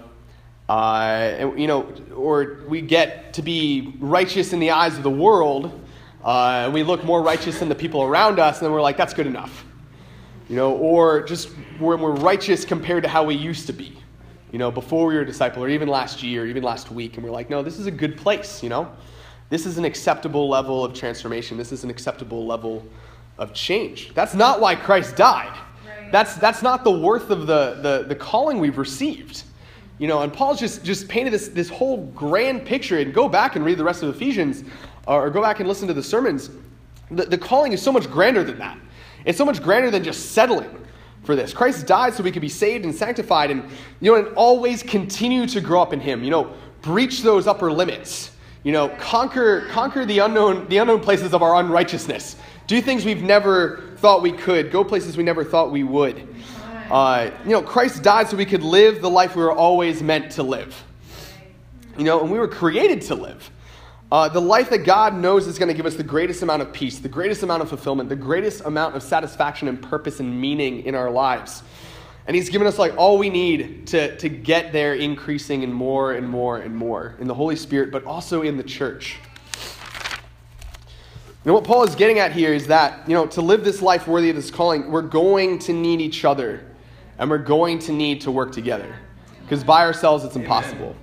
uh, 0.69 1.37
and, 1.39 1.61
you 1.61 1.67
know, 1.67 1.93
or 2.17 2.61
we 2.67 2.81
get 2.81 3.35
to 3.35 3.43
be 3.43 3.95
righteous 4.01 4.53
in 4.53 4.61
the 4.61 4.71
eyes 4.71 4.97
of 4.97 5.03
the 5.03 5.11
world, 5.11 5.79
uh, 6.25 6.63
and 6.65 6.73
we 6.73 6.83
look 6.83 7.05
more 7.05 7.23
righteous 7.23 7.59
than 7.59 7.69
the 7.69 7.75
people 7.75 8.03
around 8.03 8.39
us, 8.39 8.59
and 8.59 8.67
then 8.67 8.73
we're 8.73 8.81
like, 8.81 8.97
that's 8.97 9.13
good 9.13 9.27
enough. 9.27 9.67
You 10.53 10.59
know, 10.59 10.73
or 10.73 11.23
just 11.23 11.49
when 11.79 11.99
we're 11.99 12.13
righteous 12.13 12.67
compared 12.67 13.05
to 13.05 13.09
how 13.09 13.25
we 13.25 13.35
used 13.35 13.67
to 13.69 13.73
be, 13.73 13.97
you 14.51 14.59
know, 14.59 14.71
before 14.71 15.07
we 15.07 15.15
were 15.15 15.23
a 15.23 15.25
disciple, 15.25 15.65
or 15.65 15.71
even 15.71 15.89
last 15.89 16.23
year, 16.23 16.45
even 16.47 16.63
last 16.63 16.93
week, 16.93 17.17
and 17.17 17.25
we're 17.25 17.31
like, 17.31 17.49
no, 17.49 17.63
this 17.63 17.79
is 17.79 17.87
a 17.87 17.91
good 17.91 18.19
place, 18.19 18.63
you 18.63 18.69
know? 18.69 18.93
This 19.49 19.65
is 19.65 19.79
an 19.79 19.87
acceptable 19.87 20.51
level 20.51 20.85
of 20.85 20.93
transformation. 20.93 21.57
This 21.57 21.73
is 21.73 21.85
an 21.85 21.89
acceptable 21.89 22.47
level 22.47 22.87
of 23.39 23.55
change. 23.55 24.13
That's 24.13 24.35
not 24.35 24.61
why 24.61 24.75
Christ 24.75 25.17
died. 25.17 25.59
That's, 26.11 26.35
that's 26.35 26.61
not 26.61 26.85
the 26.85 26.93
worth 26.93 27.31
of 27.31 27.47
the, 27.47 27.79
the, 27.81 28.05
the 28.07 28.15
calling 28.15 28.59
we've 28.59 28.77
received. 28.77 29.45
You 29.97 30.07
know, 30.07 30.21
and 30.21 30.31
Paul's 30.31 30.61
just, 30.61 30.85
just 30.85 31.09
painted 31.09 31.33
this, 31.33 31.49
this 31.49 31.71
whole 31.71 32.09
grand 32.09 32.67
picture. 32.67 32.99
And 32.99 33.15
go 33.15 33.27
back 33.27 33.57
and 33.57 33.65
read 33.65 33.79
the 33.79 33.85
rest 33.85 34.03
of 34.03 34.15
Ephesians, 34.15 34.65
or 35.07 35.31
go 35.31 35.41
back 35.41 35.61
and 35.61 35.69
listen 35.69 35.89
to 35.89 35.95
the 35.95 36.03
sermons. 36.03 36.51
The, 37.11 37.25
the 37.25 37.39
calling 37.39 37.73
is 37.73 37.81
so 37.81 37.91
much 37.91 38.11
grander 38.11 38.45
than 38.45 38.59
that. 38.59 38.77
It's 39.25 39.39
so 39.39 39.45
much 39.45 39.63
grander 39.63 39.91
than 39.91 40.05
just 40.05 40.33
settling 40.33 40.71
for 41.25 41.37
this. 41.37 41.53
Christ 41.53 41.87
died 41.87 42.15
so 42.15 42.23
we 42.23 42.33
could 42.33 42.43
be 42.43 42.49
saved 42.49 42.85
and 42.85 42.95
sanctified 42.95 43.51
and, 43.51 43.65
you 44.01 44.13
know, 44.13 44.19
and 44.19 44.35
always 44.37 44.83
continue 44.83 45.47
to 45.47 45.61
grow 45.61 45.83
up 45.83 45.93
in 45.93 46.01
Him. 46.01 46.25
You 46.25 46.31
know, 46.31 46.55
breach 46.83 47.23
those 47.23 47.47
upper 47.47 47.71
limits. 47.71 48.31
You 48.65 48.73
know, 48.73 48.89
conquer, 48.91 49.67
conquer 49.71 50.05
the, 50.05 50.21
unknown, 50.21 50.69
the 50.69 50.79
unknown 50.79 51.01
places 51.01 51.35
of 51.35 51.43
our 51.43 51.57
unrighteousness. 51.57 52.37
Do 52.67 52.81
things 52.81 53.05
we've 53.05 53.23
never 53.23 53.83
thought 53.97 54.23
we 54.23 54.33
could. 54.33 54.71
Go 54.71 54.85
places 54.85 55.17
we 55.17 55.25
never 55.25 55.45
thought 55.45 55.73
we 55.73 55.83
would. 55.83 56.29
Uh, 56.91 57.31
you 57.45 57.51
know, 57.51 57.63
Christ 57.63 58.03
died 58.03 58.29
so 58.29 58.37
we 58.37 58.45
could 58.45 58.63
live 58.63 59.01
the 59.01 59.11
life 59.11 59.35
we 59.35 59.43
were 59.43 59.53
always 59.53 60.03
meant 60.03 60.33
to 60.33 60.43
live. 60.43 60.85
You 61.99 62.05
know, 62.05 62.21
and 62.21 62.31
we 62.31 62.39
were 62.39 62.49
created 62.49 63.03
to 63.03 63.15
live. 63.15 63.51
Uh, 64.13 64.29
the 64.29 64.39
life 64.39 64.69
that 64.69 64.85
God 64.85 65.15
knows 65.15 65.47
is 65.47 65.59
going 65.59 65.71
to 65.71 65.75
give 65.75 65.87
us 65.87 65.95
the 65.95 66.03
greatest 66.03 66.43
amount 66.43 66.61
of 66.61 66.71
peace, 66.71 66.99
the 66.99 67.09
greatest 67.09 67.43
amount 67.45 67.63
of 67.63 67.71
fulfillment, 67.71 68.11
the 68.11 68.15
greatest 68.15 68.63
amount 68.67 68.95
of 68.95 69.03
satisfaction 69.03 69.69
and 69.69 69.81
purpose 69.81 70.21
and 70.21 70.39
meaning 70.39 70.85
in 70.85 70.95
our 70.95 71.11
lives. 71.11 71.63
And 72.27 72.37
He's 72.37 72.51
given 72.51 72.67
us 72.67 72.79
like 72.79 72.95
all 72.99 73.17
we 73.17 73.31
need 73.31 73.87
to, 73.87 74.15
to 74.19 74.29
get 74.29 74.71
there, 74.71 74.97
increasing 74.97 75.65
and 75.65 75.75
more 75.75 76.13
and 76.13 76.29
more 76.29 76.59
and 76.59 76.77
more 76.77 77.15
in 77.21 77.27
the 77.27 77.33
Holy 77.33 77.57
Spirit, 77.57 77.91
but 77.91 78.05
also 78.05 78.43
in 78.43 78.59
the 78.59 78.63
church. 78.63 79.17
And 81.47 81.55
what 81.55 81.65
Paul 81.65 81.83
is 81.85 81.95
getting 81.95 82.19
at 82.19 82.33
here 82.33 82.53
is 82.53 82.67
that, 82.67 83.09
you 83.09 83.15
know, 83.15 83.27
to 83.29 83.41
live 83.41 83.65
this 83.65 83.81
life 83.81 84.07
worthy 84.07 84.29
of 84.29 84.37
this 84.37 84.51
calling, 84.51 84.91
we're 84.91 85.01
going 85.01 85.59
to 85.61 85.73
need 85.73 86.03
each 86.03 86.27
other 86.27 86.67
and 87.17 87.31
we're 87.31 87.39
going 87.39 87.79
to 87.79 87.93
need 87.93 88.21
to 88.21 88.31
work 88.31 88.53
together. 88.53 88.95
Because 89.41 89.65
by 89.65 89.81
ourselves, 89.81 90.23
it's 90.23 90.37
impossible. 90.37 90.91
Awesome. 90.91 91.02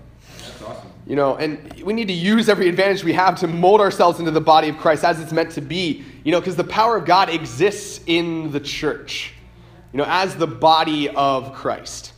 You 1.09 1.15
know, 1.15 1.37
and 1.37 1.81
we 1.81 1.93
need 1.93 2.07
to 2.09 2.13
use 2.13 2.49
every 2.49 2.69
advantage 2.69 3.03
we 3.03 3.13
have 3.13 3.39
to 3.39 3.47
mold 3.47 3.81
ourselves 3.81 4.19
into 4.19 4.29
the 4.29 4.39
body 4.39 4.69
of 4.69 4.77
Christ 4.77 5.03
as 5.03 5.19
it's 5.19 5.31
meant 5.31 5.49
to 5.53 5.61
be. 5.61 6.05
You 6.23 6.31
know, 6.31 6.39
because 6.39 6.55
the 6.55 6.63
power 6.63 6.97
of 6.97 7.05
God 7.05 7.29
exists 7.29 8.01
in 8.05 8.51
the 8.51 8.59
church, 8.59 9.33
you 9.91 9.97
know, 9.97 10.05
as 10.07 10.35
the 10.35 10.45
body 10.45 11.09
of 11.09 11.55
Christ. 11.55 12.13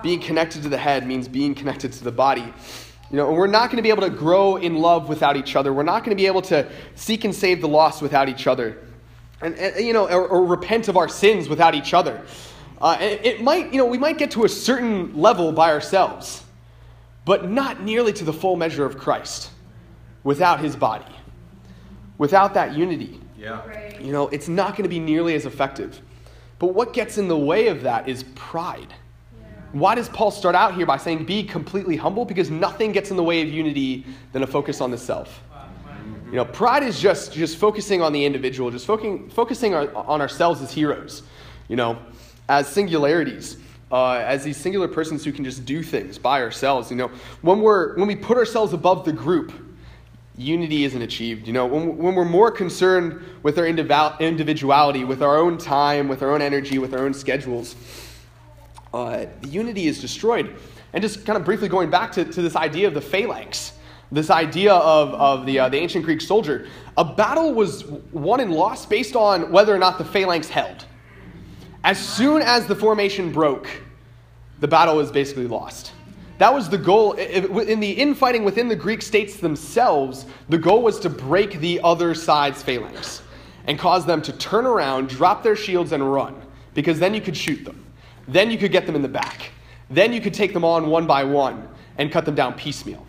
Being 0.00 0.20
connected 0.20 0.62
to 0.62 0.68
the 0.68 0.78
head 0.78 1.08
means 1.08 1.26
being 1.26 1.56
connected 1.56 1.92
to 1.94 2.04
the 2.04 2.12
body. 2.12 2.52
You 3.10 3.16
know, 3.16 3.28
and 3.28 3.36
we're 3.36 3.48
not 3.48 3.66
going 3.66 3.78
to 3.78 3.82
be 3.82 3.90
able 3.90 4.02
to 4.02 4.10
grow 4.10 4.56
in 4.56 4.76
love 4.76 5.08
without 5.08 5.36
each 5.36 5.56
other. 5.56 5.72
We're 5.72 5.82
not 5.82 6.04
going 6.04 6.16
to 6.16 6.20
be 6.20 6.28
able 6.28 6.42
to 6.42 6.70
seek 6.94 7.24
and 7.24 7.34
save 7.34 7.60
the 7.60 7.68
lost 7.68 8.00
without 8.00 8.28
each 8.28 8.46
other. 8.46 8.78
And, 9.40 9.56
and 9.56 9.84
you 9.84 9.92
know, 9.92 10.08
or, 10.08 10.28
or 10.28 10.44
repent 10.44 10.86
of 10.86 10.96
our 10.96 11.08
sins 11.08 11.48
without 11.48 11.74
each 11.74 11.94
other. 11.94 12.24
Uh, 12.80 12.96
it 13.00 13.42
might, 13.42 13.72
you 13.72 13.78
know, 13.78 13.86
we 13.86 13.98
might 13.98 14.18
get 14.18 14.30
to 14.32 14.44
a 14.44 14.48
certain 14.48 15.16
level 15.16 15.50
by 15.50 15.72
ourselves, 15.72 16.44
but 17.26 17.50
not 17.50 17.82
nearly 17.82 18.14
to 18.14 18.24
the 18.24 18.32
full 18.32 18.56
measure 18.56 18.86
of 18.86 18.96
Christ 18.96 19.50
without 20.24 20.60
his 20.60 20.74
body. 20.74 21.04
Without 22.16 22.54
that 22.54 22.74
unity. 22.74 23.20
Yeah. 23.36 23.60
You 24.00 24.12
know, 24.12 24.28
it's 24.28 24.48
not 24.48 24.70
going 24.70 24.84
to 24.84 24.88
be 24.88 25.00
nearly 25.00 25.34
as 25.34 25.44
effective. 25.44 26.00
But 26.58 26.68
what 26.68 26.94
gets 26.94 27.18
in 27.18 27.28
the 27.28 27.36
way 27.36 27.66
of 27.66 27.82
that 27.82 28.08
is 28.08 28.24
pride. 28.34 28.88
Yeah. 28.88 29.46
Why 29.72 29.94
does 29.96 30.08
Paul 30.08 30.30
start 30.30 30.54
out 30.54 30.74
here 30.74 30.86
by 30.86 30.96
saying 30.96 31.26
be 31.26 31.42
completely 31.42 31.96
humble? 31.96 32.24
Because 32.24 32.48
nothing 32.48 32.92
gets 32.92 33.10
in 33.10 33.16
the 33.16 33.24
way 33.24 33.42
of 33.42 33.48
unity 33.48 34.06
than 34.32 34.42
a 34.44 34.46
focus 34.46 34.80
on 34.80 34.90
the 34.90 34.98
self. 34.98 35.42
You 36.26 36.32
know, 36.32 36.44
pride 36.44 36.82
is 36.82 37.00
just 37.00 37.32
just 37.32 37.56
focusing 37.56 38.02
on 38.02 38.12
the 38.12 38.24
individual, 38.24 38.70
just 38.70 38.84
focusing 38.84 39.28
focusing 39.30 39.74
on, 39.74 39.88
on 39.90 40.20
ourselves 40.20 40.60
as 40.60 40.72
heroes. 40.72 41.22
You 41.68 41.76
know, 41.76 41.98
as 42.48 42.66
singularities, 42.66 43.58
uh, 43.90 44.14
as 44.14 44.42
these 44.42 44.56
singular 44.56 44.88
persons 44.88 45.24
who 45.24 45.32
can 45.32 45.44
just 45.44 45.64
do 45.64 45.82
things 45.82 46.18
by 46.18 46.42
ourselves. 46.42 46.90
You 46.90 46.96
know, 46.96 47.10
when, 47.42 47.60
we're, 47.60 47.96
when 47.96 48.08
we 48.08 48.16
put 48.16 48.36
ourselves 48.36 48.72
above 48.72 49.04
the 49.04 49.12
group, 49.12 49.52
unity 50.36 50.84
isn't 50.84 51.00
achieved. 51.00 51.46
You 51.46 51.52
know, 51.52 51.66
when, 51.66 51.96
when 51.96 52.14
we're 52.14 52.24
more 52.24 52.50
concerned 52.50 53.22
with 53.42 53.58
our 53.58 53.66
individuality, 53.66 55.04
with 55.04 55.22
our 55.22 55.38
own 55.38 55.56
time, 55.58 56.08
with 56.08 56.22
our 56.22 56.32
own 56.32 56.42
energy, 56.42 56.78
with 56.78 56.94
our 56.94 57.00
own 57.00 57.14
schedules, 57.14 57.76
uh, 58.92 59.26
the 59.40 59.48
unity 59.48 59.86
is 59.86 60.00
destroyed. 60.00 60.56
And 60.92 61.02
just 61.02 61.24
kind 61.24 61.36
of 61.36 61.44
briefly 61.44 61.68
going 61.68 61.90
back 61.90 62.12
to, 62.12 62.24
to 62.24 62.42
this 62.42 62.56
idea 62.56 62.88
of 62.88 62.94
the 62.94 63.00
phalanx, 63.00 63.72
this 64.10 64.30
idea 64.30 64.72
of, 64.72 65.14
of 65.14 65.46
the, 65.46 65.58
uh, 65.58 65.68
the 65.68 65.78
ancient 65.78 66.04
Greek 66.04 66.20
soldier, 66.20 66.68
a 66.96 67.04
battle 67.04 67.52
was 67.52 67.84
won 67.84 68.40
and 68.40 68.52
lost 68.52 68.88
based 68.88 69.16
on 69.16 69.50
whether 69.50 69.74
or 69.74 69.78
not 69.78 69.98
the 69.98 70.04
phalanx 70.04 70.48
held. 70.48 70.84
As 71.86 72.00
soon 72.00 72.42
as 72.42 72.66
the 72.66 72.74
formation 72.74 73.30
broke, 73.30 73.68
the 74.58 74.66
battle 74.66 74.96
was 74.96 75.12
basically 75.12 75.46
lost. 75.46 75.92
That 76.38 76.52
was 76.52 76.68
the 76.68 76.76
goal. 76.76 77.12
In 77.12 77.78
the 77.78 77.92
infighting 77.92 78.42
within 78.42 78.66
the 78.66 78.74
Greek 78.74 79.00
states 79.00 79.36
themselves, 79.36 80.26
the 80.48 80.58
goal 80.58 80.82
was 80.82 80.98
to 80.98 81.08
break 81.08 81.60
the 81.60 81.80
other 81.84 82.12
side's 82.12 82.60
phalanx 82.60 83.22
and 83.68 83.78
cause 83.78 84.04
them 84.04 84.20
to 84.22 84.32
turn 84.32 84.66
around, 84.66 85.10
drop 85.10 85.44
their 85.44 85.54
shields, 85.54 85.92
and 85.92 86.12
run. 86.12 86.34
Because 86.74 86.98
then 86.98 87.14
you 87.14 87.20
could 87.20 87.36
shoot 87.36 87.64
them. 87.64 87.86
Then 88.26 88.50
you 88.50 88.58
could 88.58 88.72
get 88.72 88.84
them 88.84 88.96
in 88.96 89.02
the 89.02 89.08
back. 89.08 89.52
Then 89.88 90.12
you 90.12 90.20
could 90.20 90.34
take 90.34 90.52
them 90.52 90.64
on 90.64 90.88
one 90.88 91.06
by 91.06 91.22
one 91.22 91.68
and 91.98 92.10
cut 92.10 92.24
them 92.24 92.34
down 92.34 92.54
piecemeal. 92.54 93.06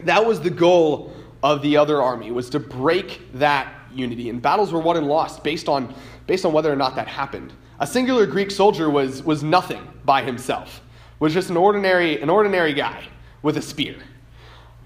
That 0.00 0.26
was 0.26 0.42
the 0.42 0.50
goal 0.50 1.10
of 1.42 1.62
the 1.62 1.78
other 1.78 2.02
army, 2.02 2.30
was 2.32 2.50
to 2.50 2.60
break 2.60 3.22
that 3.32 3.72
unity. 3.94 4.28
And 4.28 4.42
battles 4.42 4.74
were 4.74 4.80
won 4.80 4.98
and 4.98 5.06
lost 5.06 5.42
based 5.42 5.70
on, 5.70 5.94
based 6.26 6.44
on 6.44 6.52
whether 6.52 6.70
or 6.70 6.76
not 6.76 6.96
that 6.96 7.08
happened. 7.08 7.54
A 7.84 7.86
singular 7.86 8.24
Greek 8.24 8.50
soldier 8.50 8.88
was, 8.88 9.22
was 9.22 9.42
nothing 9.42 9.86
by 10.06 10.22
himself, 10.22 10.80
was 11.20 11.34
just 11.34 11.50
an 11.50 11.58
ordinary, 11.58 12.18
an 12.22 12.30
ordinary 12.30 12.72
guy 12.72 13.04
with 13.42 13.58
a 13.58 13.60
spear. 13.60 13.96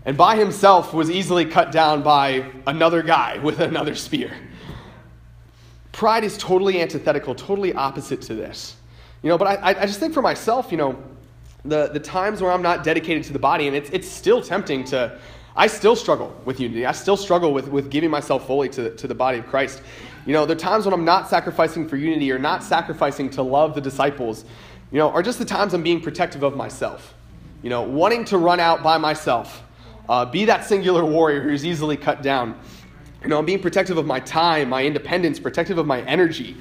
And 0.04 0.16
by 0.16 0.34
himself 0.34 0.92
was 0.92 1.08
easily 1.08 1.44
cut 1.44 1.70
down 1.70 2.02
by 2.02 2.50
another 2.66 3.04
guy 3.04 3.38
with 3.44 3.60
another 3.60 3.94
spear. 3.94 4.32
Pride 5.92 6.24
is 6.24 6.36
totally 6.38 6.82
antithetical, 6.82 7.36
totally 7.36 7.72
opposite 7.72 8.20
to 8.22 8.34
this. 8.34 8.74
You 9.22 9.28
know, 9.28 9.38
but 9.38 9.46
I, 9.46 9.80
I 9.80 9.86
just 9.86 10.00
think 10.00 10.12
for 10.12 10.20
myself, 10.20 10.72
you 10.72 10.78
know, 10.78 11.00
the, 11.64 11.90
the 11.90 12.00
times 12.00 12.42
where 12.42 12.50
I'm 12.50 12.62
not 12.62 12.82
dedicated 12.82 13.22
to 13.26 13.32
the 13.32 13.38
body, 13.38 13.68
and 13.68 13.76
it's, 13.76 13.90
it's 13.90 14.08
still 14.08 14.42
tempting 14.42 14.82
to, 14.86 15.16
I 15.54 15.68
still 15.68 15.94
struggle 15.94 16.36
with 16.44 16.58
unity. 16.58 16.84
I 16.84 16.90
still 16.90 17.16
struggle 17.16 17.54
with, 17.54 17.68
with 17.68 17.92
giving 17.92 18.10
myself 18.10 18.48
fully 18.48 18.68
to, 18.70 18.96
to 18.96 19.06
the 19.06 19.14
body 19.14 19.38
of 19.38 19.46
Christ. 19.46 19.82
You 20.26 20.32
know, 20.32 20.44
there 20.46 20.56
are 20.56 20.60
times 20.60 20.84
when 20.84 20.92
I'm 20.92 21.04
not 21.04 21.28
sacrificing 21.28 21.88
for 21.88 21.96
unity 21.96 22.30
or 22.30 22.38
not 22.38 22.62
sacrificing 22.62 23.30
to 23.30 23.42
love 23.42 23.74
the 23.74 23.80
disciples, 23.80 24.44
you 24.90 24.98
know, 24.98 25.10
are 25.10 25.22
just 25.22 25.38
the 25.38 25.44
times 25.44 25.74
I'm 25.74 25.82
being 25.82 26.00
protective 26.00 26.42
of 26.42 26.56
myself. 26.56 27.14
You 27.62 27.70
know, 27.70 27.82
wanting 27.82 28.24
to 28.26 28.38
run 28.38 28.60
out 28.60 28.82
by 28.82 28.98
myself, 28.98 29.62
uh, 30.08 30.24
be 30.24 30.44
that 30.44 30.64
singular 30.64 31.04
warrior 31.04 31.40
who's 31.42 31.66
easily 31.66 31.96
cut 31.96 32.22
down. 32.22 32.58
You 33.22 33.28
know, 33.28 33.38
I'm 33.38 33.44
being 33.44 33.60
protective 33.60 33.98
of 33.98 34.06
my 34.06 34.20
time, 34.20 34.68
my 34.68 34.84
independence, 34.84 35.40
protective 35.40 35.76
of 35.78 35.86
my 35.86 36.02
energy. 36.02 36.56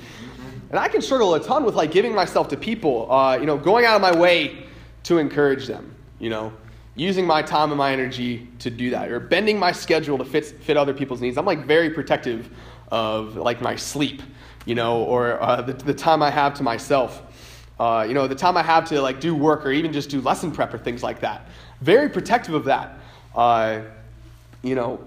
And 0.69 0.79
I 0.79 0.87
can 0.87 1.01
struggle 1.01 1.35
a 1.35 1.39
ton 1.39 1.63
with 1.63 1.75
like 1.75 1.91
giving 1.91 2.13
myself 2.13 2.47
to 2.49 2.57
people, 2.57 3.11
uh, 3.11 3.37
you 3.37 3.45
know, 3.45 3.57
going 3.57 3.85
out 3.85 3.95
of 3.95 4.01
my 4.01 4.17
way 4.17 4.65
to 5.03 5.19
encourage 5.19 5.67
them, 5.67 5.95
you 6.19 6.29
know, 6.29 6.51
using 6.95 7.25
my 7.25 7.41
time 7.41 7.69
and 7.69 7.77
my 7.77 7.93
energy 7.93 8.47
to 8.59 8.69
do 8.69 8.89
that, 8.89 9.11
or 9.11 9.19
bending 9.19 9.59
my 9.59 9.71
schedule 9.71 10.17
to 10.17 10.25
fit, 10.25 10.45
fit 10.45 10.75
other 10.75 10.93
people's 10.93 11.21
needs. 11.21 11.37
I'm 11.37 11.45
like 11.45 11.65
very 11.65 11.91
protective 11.91 12.49
of 12.89 13.35
like 13.35 13.61
my 13.61 13.75
sleep, 13.75 14.21
you 14.65 14.75
know, 14.75 15.03
or 15.03 15.41
uh, 15.41 15.61
the, 15.61 15.73
the 15.73 15.93
time 15.93 16.21
I 16.21 16.29
have 16.29 16.53
to 16.55 16.63
myself. 16.63 17.21
Uh, 17.79 18.05
you 18.07 18.13
know, 18.13 18.27
the 18.27 18.35
time 18.35 18.57
I 18.57 18.63
have 18.63 18.85
to 18.89 19.01
like 19.01 19.19
do 19.19 19.35
work 19.35 19.65
or 19.65 19.71
even 19.71 19.93
just 19.93 20.09
do 20.09 20.19
lesson 20.21 20.51
prep 20.51 20.73
or 20.73 20.79
things 20.79 21.03
like 21.03 21.19
that. 21.19 21.47
Very 21.81 22.09
protective 22.09 22.55
of 22.55 22.65
that. 22.65 22.97
Uh, 23.35 23.81
you 24.63 24.75
know, 24.75 24.99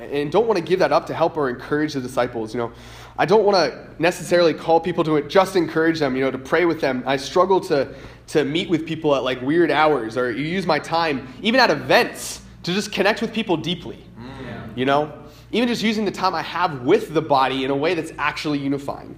and 0.00 0.30
don't 0.30 0.46
want 0.46 0.58
to 0.58 0.64
give 0.64 0.80
that 0.80 0.92
up 0.92 1.06
to 1.06 1.14
help 1.14 1.36
or 1.36 1.48
encourage 1.48 1.94
the 1.94 2.00
disciples. 2.00 2.52
You 2.52 2.58
know, 2.58 2.72
I 3.16 3.24
don't 3.24 3.44
want 3.44 3.56
to 3.56 4.02
necessarily 4.02 4.52
call 4.54 4.80
people 4.80 5.04
to 5.04 5.16
it, 5.16 5.28
just 5.28 5.56
encourage 5.56 5.98
them, 5.98 6.16
you 6.16 6.22
know, 6.22 6.30
to 6.30 6.38
pray 6.38 6.64
with 6.64 6.80
them. 6.80 7.02
I 7.06 7.16
struggle 7.16 7.60
to, 7.62 7.94
to 8.28 8.44
meet 8.44 8.68
with 8.68 8.86
people 8.86 9.14
at 9.14 9.22
like 9.22 9.40
weird 9.40 9.70
hours 9.70 10.16
or 10.16 10.30
use 10.32 10.66
my 10.66 10.78
time, 10.78 11.32
even 11.40 11.60
at 11.60 11.70
events, 11.70 12.42
to 12.64 12.72
just 12.72 12.92
connect 12.92 13.20
with 13.20 13.32
people 13.32 13.56
deeply. 13.56 14.04
Mm. 14.18 14.76
You 14.76 14.84
know, 14.86 15.21
even 15.52 15.68
just 15.68 15.82
using 15.82 16.04
the 16.04 16.10
time 16.10 16.34
I 16.34 16.42
have 16.42 16.82
with 16.82 17.12
the 17.12 17.22
body 17.22 17.64
in 17.64 17.70
a 17.70 17.76
way 17.76 17.94
that's 17.94 18.12
actually 18.18 18.58
unifying. 18.58 19.16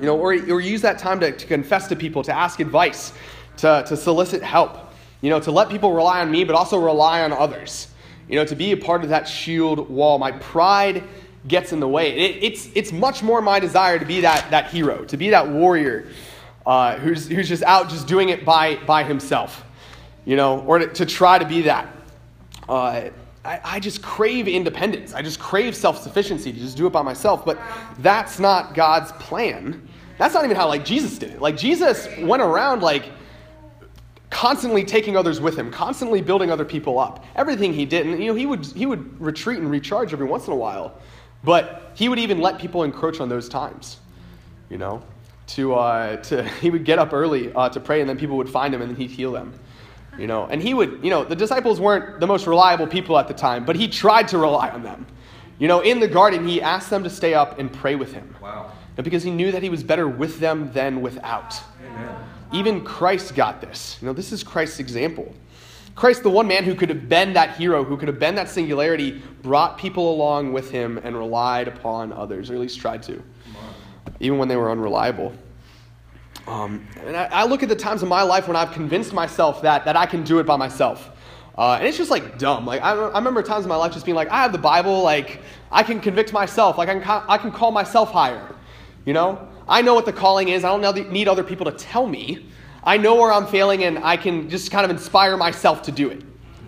You 0.00 0.06
know, 0.06 0.18
or, 0.18 0.32
or 0.32 0.60
use 0.60 0.82
that 0.82 0.98
time 0.98 1.20
to, 1.20 1.30
to 1.30 1.46
confess 1.46 1.86
to 1.88 1.96
people, 1.96 2.24
to 2.24 2.32
ask 2.32 2.58
advice, 2.58 3.12
to, 3.58 3.84
to 3.86 3.96
solicit 3.96 4.42
help, 4.42 4.76
you 5.20 5.30
know, 5.30 5.38
to 5.40 5.52
let 5.52 5.68
people 5.68 5.92
rely 5.92 6.20
on 6.20 6.30
me, 6.30 6.42
but 6.42 6.56
also 6.56 6.78
rely 6.78 7.22
on 7.22 7.32
others. 7.32 7.88
You 8.28 8.36
know, 8.36 8.44
to 8.44 8.56
be 8.56 8.72
a 8.72 8.76
part 8.76 9.04
of 9.04 9.10
that 9.10 9.28
shield 9.28 9.88
wall. 9.88 10.18
My 10.18 10.32
pride 10.32 11.04
gets 11.46 11.72
in 11.72 11.78
the 11.78 11.88
way. 11.88 12.16
It, 12.16 12.42
it's, 12.42 12.68
it's 12.74 12.90
much 12.90 13.22
more 13.22 13.40
my 13.40 13.60
desire 13.60 13.98
to 13.98 14.04
be 14.04 14.22
that, 14.22 14.50
that 14.50 14.70
hero, 14.70 15.04
to 15.04 15.16
be 15.16 15.30
that 15.30 15.48
warrior 15.48 16.08
uh, 16.66 16.96
who's, 16.96 17.28
who's 17.28 17.48
just 17.48 17.62
out 17.62 17.88
just 17.88 18.06
doing 18.06 18.30
it 18.30 18.44
by, 18.44 18.76
by 18.86 19.04
himself, 19.04 19.64
you 20.24 20.36
know, 20.36 20.60
or 20.62 20.78
to, 20.78 20.86
to 20.88 21.06
try 21.06 21.38
to 21.38 21.44
be 21.44 21.62
that. 21.62 21.94
Uh, 22.68 23.10
I, 23.44 23.60
I 23.64 23.80
just 23.80 24.02
crave 24.02 24.48
independence. 24.48 25.12
I 25.14 25.22
just 25.22 25.38
crave 25.38 25.76
self 25.76 26.02
sufficiency 26.02 26.52
to 26.52 26.58
just 26.58 26.76
do 26.76 26.86
it 26.86 26.90
by 26.90 27.02
myself. 27.02 27.44
But 27.44 27.58
that's 27.98 28.38
not 28.38 28.74
God's 28.74 29.12
plan. 29.12 29.86
That's 30.18 30.34
not 30.34 30.44
even 30.44 30.56
how 30.56 30.68
like 30.68 30.84
Jesus 30.84 31.18
did 31.18 31.30
it. 31.30 31.40
Like 31.40 31.56
Jesus 31.56 32.08
went 32.20 32.42
around 32.42 32.82
like 32.82 33.10
constantly 34.30 34.84
taking 34.84 35.16
others 35.16 35.40
with 35.40 35.56
him, 35.56 35.70
constantly 35.70 36.20
building 36.20 36.50
other 36.50 36.64
people 36.64 36.98
up. 36.98 37.24
Everything 37.36 37.72
he 37.72 37.84
did, 37.84 38.06
and 38.06 38.20
you 38.20 38.28
know, 38.28 38.34
he 38.34 38.46
would 38.46 38.64
he 38.66 38.86
would 38.86 39.20
retreat 39.20 39.58
and 39.58 39.70
recharge 39.70 40.12
every 40.12 40.26
once 40.26 40.46
in 40.46 40.52
a 40.52 40.56
while. 40.56 40.98
But 41.44 41.92
he 41.94 42.08
would 42.08 42.18
even 42.18 42.40
let 42.40 42.58
people 42.58 42.84
encroach 42.84 43.20
on 43.20 43.28
those 43.28 43.48
times, 43.48 43.98
you 44.70 44.78
know. 44.78 45.02
To, 45.48 45.74
uh, 45.74 46.16
to 46.16 46.42
he 46.60 46.70
would 46.70 46.84
get 46.84 46.98
up 46.98 47.12
early 47.12 47.52
uh, 47.52 47.68
to 47.68 47.80
pray, 47.80 48.00
and 48.00 48.08
then 48.08 48.16
people 48.16 48.36
would 48.38 48.48
find 48.48 48.74
him, 48.74 48.80
and 48.80 48.90
then 48.90 48.96
he'd 48.96 49.10
heal 49.10 49.30
them, 49.30 49.52
you 50.18 50.26
know. 50.26 50.46
And 50.46 50.62
he 50.62 50.74
would, 50.74 51.00
you 51.02 51.10
know, 51.10 51.24
the 51.24 51.36
disciples 51.36 51.80
weren't 51.80 52.20
the 52.20 52.26
most 52.26 52.46
reliable 52.46 52.86
people 52.86 53.18
at 53.18 53.28
the 53.28 53.34
time, 53.34 53.64
but 53.64 53.76
he 53.76 53.88
tried 53.88 54.28
to 54.28 54.38
rely 54.38 54.70
on 54.70 54.82
them. 54.82 55.06
You 55.58 55.68
know, 55.68 55.80
in 55.80 56.00
the 56.00 56.08
garden, 56.08 56.46
he 56.46 56.60
asked 56.60 56.90
them 56.90 57.04
to 57.04 57.10
stay 57.10 57.34
up 57.34 57.58
and 57.58 57.72
pray 57.72 57.94
with 57.94 58.12
him. 58.12 58.34
Wow. 58.42 58.72
Because 58.96 59.22
he 59.22 59.30
knew 59.30 59.52
that 59.52 59.62
he 59.62 59.70
was 59.70 59.82
better 59.82 60.08
with 60.08 60.38
them 60.38 60.72
than 60.72 61.00
without. 61.00 61.60
Amen. 61.84 62.16
Even 62.52 62.84
Christ 62.84 63.34
got 63.34 63.60
this. 63.60 63.98
You 64.00 64.06
know, 64.06 64.12
this 64.12 64.32
is 64.32 64.44
Christ's 64.44 64.78
example. 64.78 65.34
Christ, 65.94 66.24
the 66.24 66.30
one 66.30 66.48
man 66.48 66.64
who 66.64 66.74
could 66.74 66.88
have 66.88 67.08
been 67.08 67.32
that 67.34 67.56
hero, 67.56 67.84
who 67.84 67.96
could 67.96 68.08
have 68.08 68.18
been 68.18 68.34
that 68.34 68.48
singularity, 68.48 69.22
brought 69.42 69.78
people 69.78 70.12
along 70.12 70.52
with 70.52 70.70
him 70.70 70.98
and 71.04 71.16
relied 71.16 71.68
upon 71.68 72.12
others, 72.12 72.50
or 72.50 72.54
at 72.54 72.60
least 72.60 72.80
tried 72.80 73.02
to, 73.04 73.22
even 74.18 74.38
when 74.38 74.48
they 74.48 74.56
were 74.56 74.70
unreliable. 74.70 75.32
Um, 76.46 76.86
and 77.06 77.16
I, 77.16 77.24
I, 77.26 77.44
look 77.44 77.62
at 77.62 77.70
the 77.70 77.76
times 77.76 78.02
in 78.02 78.08
my 78.08 78.22
life 78.22 78.46
when 78.48 78.56
I've 78.56 78.72
convinced 78.72 79.14
myself 79.14 79.62
that, 79.62 79.86
that 79.86 79.96
I 79.96 80.04
can 80.04 80.24
do 80.24 80.40
it 80.40 80.44
by 80.44 80.56
myself. 80.56 81.10
Uh, 81.56 81.76
and 81.78 81.86
it's 81.86 81.96
just 81.96 82.10
like 82.10 82.38
dumb. 82.38 82.66
Like 82.66 82.82
I, 82.82 82.92
I, 82.92 83.18
remember 83.18 83.42
times 83.42 83.64
in 83.64 83.68
my 83.68 83.76
life 83.76 83.92
just 83.92 84.04
being 84.04 84.16
like, 84.16 84.28
I 84.28 84.42
have 84.42 84.52
the 84.52 84.58
Bible. 84.58 85.02
Like 85.02 85.40
I 85.72 85.82
can 85.82 86.00
convict 86.00 86.32
myself. 86.32 86.76
Like 86.76 86.88
I 86.88 86.98
can, 86.98 87.24
I 87.28 87.38
can 87.38 87.50
call 87.50 87.70
myself 87.70 88.10
higher. 88.10 88.54
You 89.06 89.14
know, 89.14 89.48
I 89.68 89.80
know 89.80 89.94
what 89.94 90.04
the 90.04 90.12
calling 90.12 90.48
is. 90.48 90.64
I 90.64 90.76
don't 90.76 91.12
need 91.12 91.28
other 91.28 91.44
people 91.44 91.64
to 91.66 91.72
tell 91.72 92.06
me. 92.06 92.50
I 92.82 92.98
know 92.98 93.14
where 93.14 93.32
I'm 93.32 93.46
failing 93.46 93.84
and 93.84 93.98
I 93.98 94.16
can 94.16 94.50
just 94.50 94.70
kind 94.70 94.84
of 94.84 94.90
inspire 94.90 95.36
myself 95.36 95.82
to 95.82 95.92
do 95.92 96.10
it. 96.10 96.22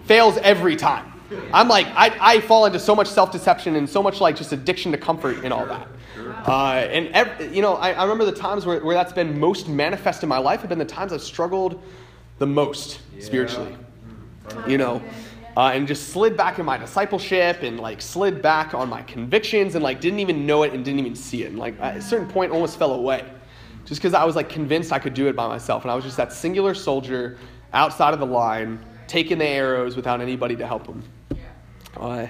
Fails 0.05 0.39
every 0.39 0.77
time. 0.77 1.13
I'm 1.53 1.69
like, 1.69 1.87
I, 1.89 2.17
I 2.21 2.41
fall 2.41 2.67
into 2.67 2.79
so 2.79 2.95
much 2.95 3.09
self 3.09 3.33
deception 3.33 3.77
and 3.77 3.89
so 3.89 4.03
much 4.03 4.21
like 4.21 4.37
just 4.37 4.53
addiction 4.53 4.93
to 4.93 4.99
comfort 4.99 5.45
and 5.45 5.53
all 5.53 5.67
that. 5.67 5.89
Uh, 6.33 6.87
and, 6.91 7.09
every, 7.09 7.55
you 7.55 7.63
know, 7.63 7.75
I, 7.75 7.93
I, 7.93 8.03
remember 8.03 8.25
the 8.25 8.33
times 8.33 8.67
where, 8.67 8.85
where 8.85 8.95
that's 8.95 9.13
been 9.13 9.39
most 9.39 9.69
manifest 9.69 10.23
in 10.23 10.29
my 10.29 10.39
life 10.39 10.61
have 10.61 10.69
been 10.69 10.79
the 10.79 10.85
times 10.85 11.13
I've 11.13 11.23
struggled 11.23 11.83
the 12.39 12.47
most 12.47 13.01
spiritually. 13.21 13.77
You 14.67 14.79
know, 14.79 15.03
uh, 15.57 15.73
and 15.75 15.89
just 15.89 16.11
slid 16.11 16.37
back 16.37 16.59
in 16.59 16.67
my 16.67 16.77
discipleship 16.77 17.63
and 17.63 17.81
like 17.81 18.01
slid 18.01 18.43
back 18.43 18.75
on 18.75 18.89
my 18.89 19.03
convictions 19.03 19.75
and 19.75 19.83
like 19.83 20.01
didn't 20.01 20.21
even 20.21 20.47
know 20.47 20.63
it 20.63 20.73
and 20.73 20.85
didn't 20.85 21.01
even 21.01 21.17
see 21.17 21.43
it. 21.43 21.47
And 21.49 21.59
like 21.59 21.81
at 21.81 21.97
a 21.97 22.03
certain 22.03 22.29
point 22.29 22.53
almost 22.53 22.79
fell 22.79 22.93
away 22.93 23.25
just 23.87 24.01
because 24.01 24.15
I 24.15 24.25
was 24.25 24.37
like 24.37 24.49
convinced 24.49 24.93
I 24.93 24.99
could 24.99 25.15
do 25.15 25.29
it 25.29 25.37
by 25.37 25.49
myself. 25.49 25.83
And 25.85 25.91
I 25.91 25.95
was 25.95 26.05
just 26.05 26.17
that 26.19 26.33
singular 26.33 26.75
soldier 26.75 27.39
outside 27.73 28.13
of 28.13 28.21
the 28.21 28.27
line, 28.27 28.85
taking 29.07 29.39
the 29.39 29.47
arrows 29.47 29.97
without 29.97 30.21
anybody 30.21 30.57
to 30.57 30.67
help 30.67 30.87
him. 30.87 31.03
Uh, 31.97 32.27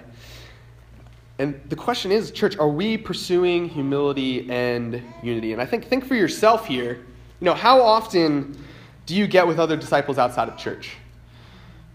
and 1.39 1.61
the 1.69 1.77
question 1.77 2.11
is, 2.11 2.31
church, 2.31 2.57
are 2.57 2.69
we 2.69 2.97
pursuing 2.97 3.69
humility 3.69 4.51
and 4.51 5.03
unity? 5.23 5.53
And 5.53 5.61
I 5.61 5.67
think 5.67 5.85
think 5.85 6.07
for 6.07 6.15
yourself 6.15 6.67
here. 6.67 6.95
You 7.41 7.45
know, 7.45 7.55
how 7.55 7.83
often 7.83 8.57
do 9.05 9.15
you 9.15 9.27
get 9.27 9.47
with 9.47 9.59
other 9.59 9.77
disciples 9.77 10.17
outside 10.17 10.49
of 10.49 10.57
church? 10.57 10.97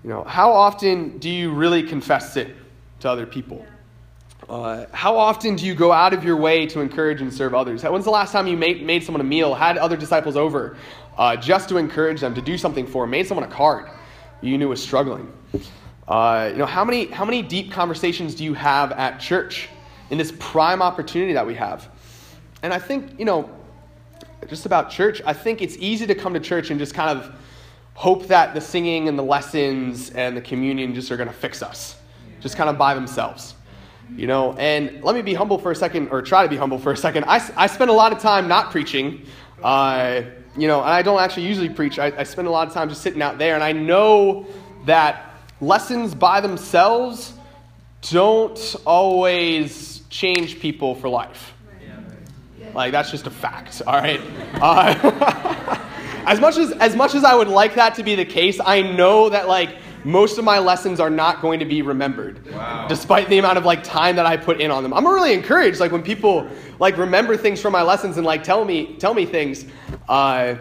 You 0.03 0.09
know, 0.09 0.23
how 0.23 0.51
often 0.51 1.17
do 1.17 1.29
you 1.29 1.51
really 1.51 1.81
confess 1.81 2.37
it 2.37 2.55
to 2.99 3.09
other 3.09 3.25
people? 3.25 3.65
Uh, 4.47 4.85
how 4.91 5.17
often 5.17 5.55
do 5.55 5.65
you 5.65 5.73
go 5.73 5.91
out 5.91 6.13
of 6.13 6.23
your 6.23 6.37
way 6.37 6.67
to 6.67 6.79
encourage 6.81 7.21
and 7.21 7.33
serve 7.33 7.55
others? 7.55 7.83
When's 7.83 8.05
the 8.05 8.11
last 8.11 8.31
time 8.31 8.47
you 8.47 8.57
made, 8.57 8.83
made 8.83 9.03
someone 9.03 9.21
a 9.21 9.25
meal, 9.25 9.53
had 9.53 9.77
other 9.77 9.97
disciples 9.97 10.35
over 10.35 10.77
uh, 11.17 11.35
just 11.35 11.69
to 11.69 11.77
encourage 11.77 12.21
them, 12.21 12.35
to 12.35 12.41
do 12.41 12.57
something 12.57 12.85
for 12.85 13.03
them, 13.03 13.11
made 13.11 13.27
someone 13.27 13.47
a 13.47 13.51
card 13.51 13.89
you 14.41 14.57
knew 14.57 14.69
was 14.69 14.81
struggling? 14.81 15.31
Uh, 16.11 16.49
you 16.51 16.57
know, 16.57 16.65
how 16.65 16.83
many, 16.83 17.05
how 17.05 17.23
many 17.23 17.41
deep 17.41 17.71
conversations 17.71 18.35
do 18.35 18.43
you 18.43 18.53
have 18.53 18.91
at 18.91 19.17
church 19.17 19.69
in 20.09 20.17
this 20.17 20.33
prime 20.39 20.81
opportunity 20.81 21.31
that 21.31 21.47
we 21.47 21.55
have? 21.55 21.87
And 22.63 22.73
I 22.73 22.79
think, 22.79 23.17
you 23.17 23.23
know, 23.23 23.49
just 24.49 24.65
about 24.65 24.89
church, 24.89 25.21
I 25.25 25.31
think 25.31 25.61
it's 25.61 25.77
easy 25.77 26.05
to 26.05 26.13
come 26.13 26.33
to 26.33 26.41
church 26.41 26.69
and 26.69 26.77
just 26.77 26.93
kind 26.93 27.17
of 27.17 27.33
hope 27.93 28.27
that 28.27 28.53
the 28.53 28.59
singing 28.59 29.07
and 29.07 29.17
the 29.17 29.23
lessons 29.23 30.09
and 30.09 30.35
the 30.35 30.41
communion 30.41 30.93
just 30.93 31.09
are 31.11 31.15
going 31.15 31.29
to 31.29 31.33
fix 31.33 31.63
us, 31.63 31.95
just 32.41 32.57
kind 32.57 32.69
of 32.69 32.77
by 32.77 32.93
themselves. 32.93 33.55
You 34.13 34.27
know, 34.27 34.51
and 34.57 35.01
let 35.05 35.15
me 35.15 35.21
be 35.21 35.33
humble 35.33 35.59
for 35.59 35.71
a 35.71 35.75
second, 35.75 36.09
or 36.09 36.21
try 36.21 36.43
to 36.43 36.49
be 36.49 36.57
humble 36.57 36.77
for 36.77 36.91
a 36.91 36.97
second. 36.97 37.23
I, 37.23 37.35
I 37.55 37.67
spend 37.67 37.89
a 37.89 37.93
lot 37.93 38.11
of 38.11 38.19
time 38.19 38.49
not 38.49 38.69
preaching. 38.69 39.25
Uh, 39.63 40.23
you 40.57 40.67
know, 40.67 40.81
and 40.81 40.89
I 40.89 41.03
don't 41.03 41.21
actually 41.21 41.47
usually 41.47 41.69
preach. 41.69 41.99
I, 41.99 42.11
I 42.17 42.23
spend 42.23 42.49
a 42.49 42.51
lot 42.51 42.67
of 42.67 42.73
time 42.73 42.89
just 42.89 43.01
sitting 43.01 43.21
out 43.21 43.37
there, 43.37 43.55
and 43.55 43.63
I 43.63 43.71
know 43.71 44.45
that 44.85 45.30
lessons 45.61 46.15
by 46.15 46.41
themselves 46.41 47.33
don't 48.09 48.75
always 48.85 50.01
change 50.09 50.59
people 50.59 50.95
for 50.95 51.07
life. 51.07 51.53
Like 52.73 52.91
that's 52.91 53.11
just 53.11 53.27
a 53.27 53.31
fact. 53.31 53.81
All 53.85 53.93
right. 53.93 54.21
Uh, 54.61 55.79
as 56.27 56.39
much 56.39 56.57
as 56.57 56.71
as 56.73 56.95
much 56.95 57.15
as 57.15 57.23
I 57.23 57.33
would 57.33 57.47
like 57.47 57.75
that 57.75 57.95
to 57.95 58.03
be 58.03 58.15
the 58.15 58.25
case, 58.25 58.59
I 58.63 58.81
know 58.81 59.29
that 59.29 59.47
like 59.47 59.75
most 60.03 60.37
of 60.37 60.43
my 60.43 60.59
lessons 60.59 60.99
are 60.99 61.09
not 61.09 61.41
going 61.41 61.59
to 61.59 61.65
be 61.65 61.81
remembered 61.81 62.45
wow. 62.53 62.87
despite 62.87 63.29
the 63.29 63.37
amount 63.37 63.57
of 63.57 63.65
like 63.65 63.83
time 63.83 64.15
that 64.15 64.25
i 64.25 64.35
put 64.35 64.59
in 64.59 64.71
on 64.71 64.81
them 64.81 64.93
i'm 64.95 65.05
really 65.05 65.31
encouraged 65.31 65.79
like 65.79 65.91
when 65.91 66.01
people 66.01 66.49
like 66.79 66.97
remember 66.97 67.37
things 67.37 67.61
from 67.61 67.71
my 67.71 67.83
lessons 67.83 68.17
and 68.17 68.25
like 68.25 68.43
tell 68.43 68.65
me 68.65 68.95
tell 68.97 69.13
me 69.13 69.27
things 69.27 69.65
uh, 70.09 70.55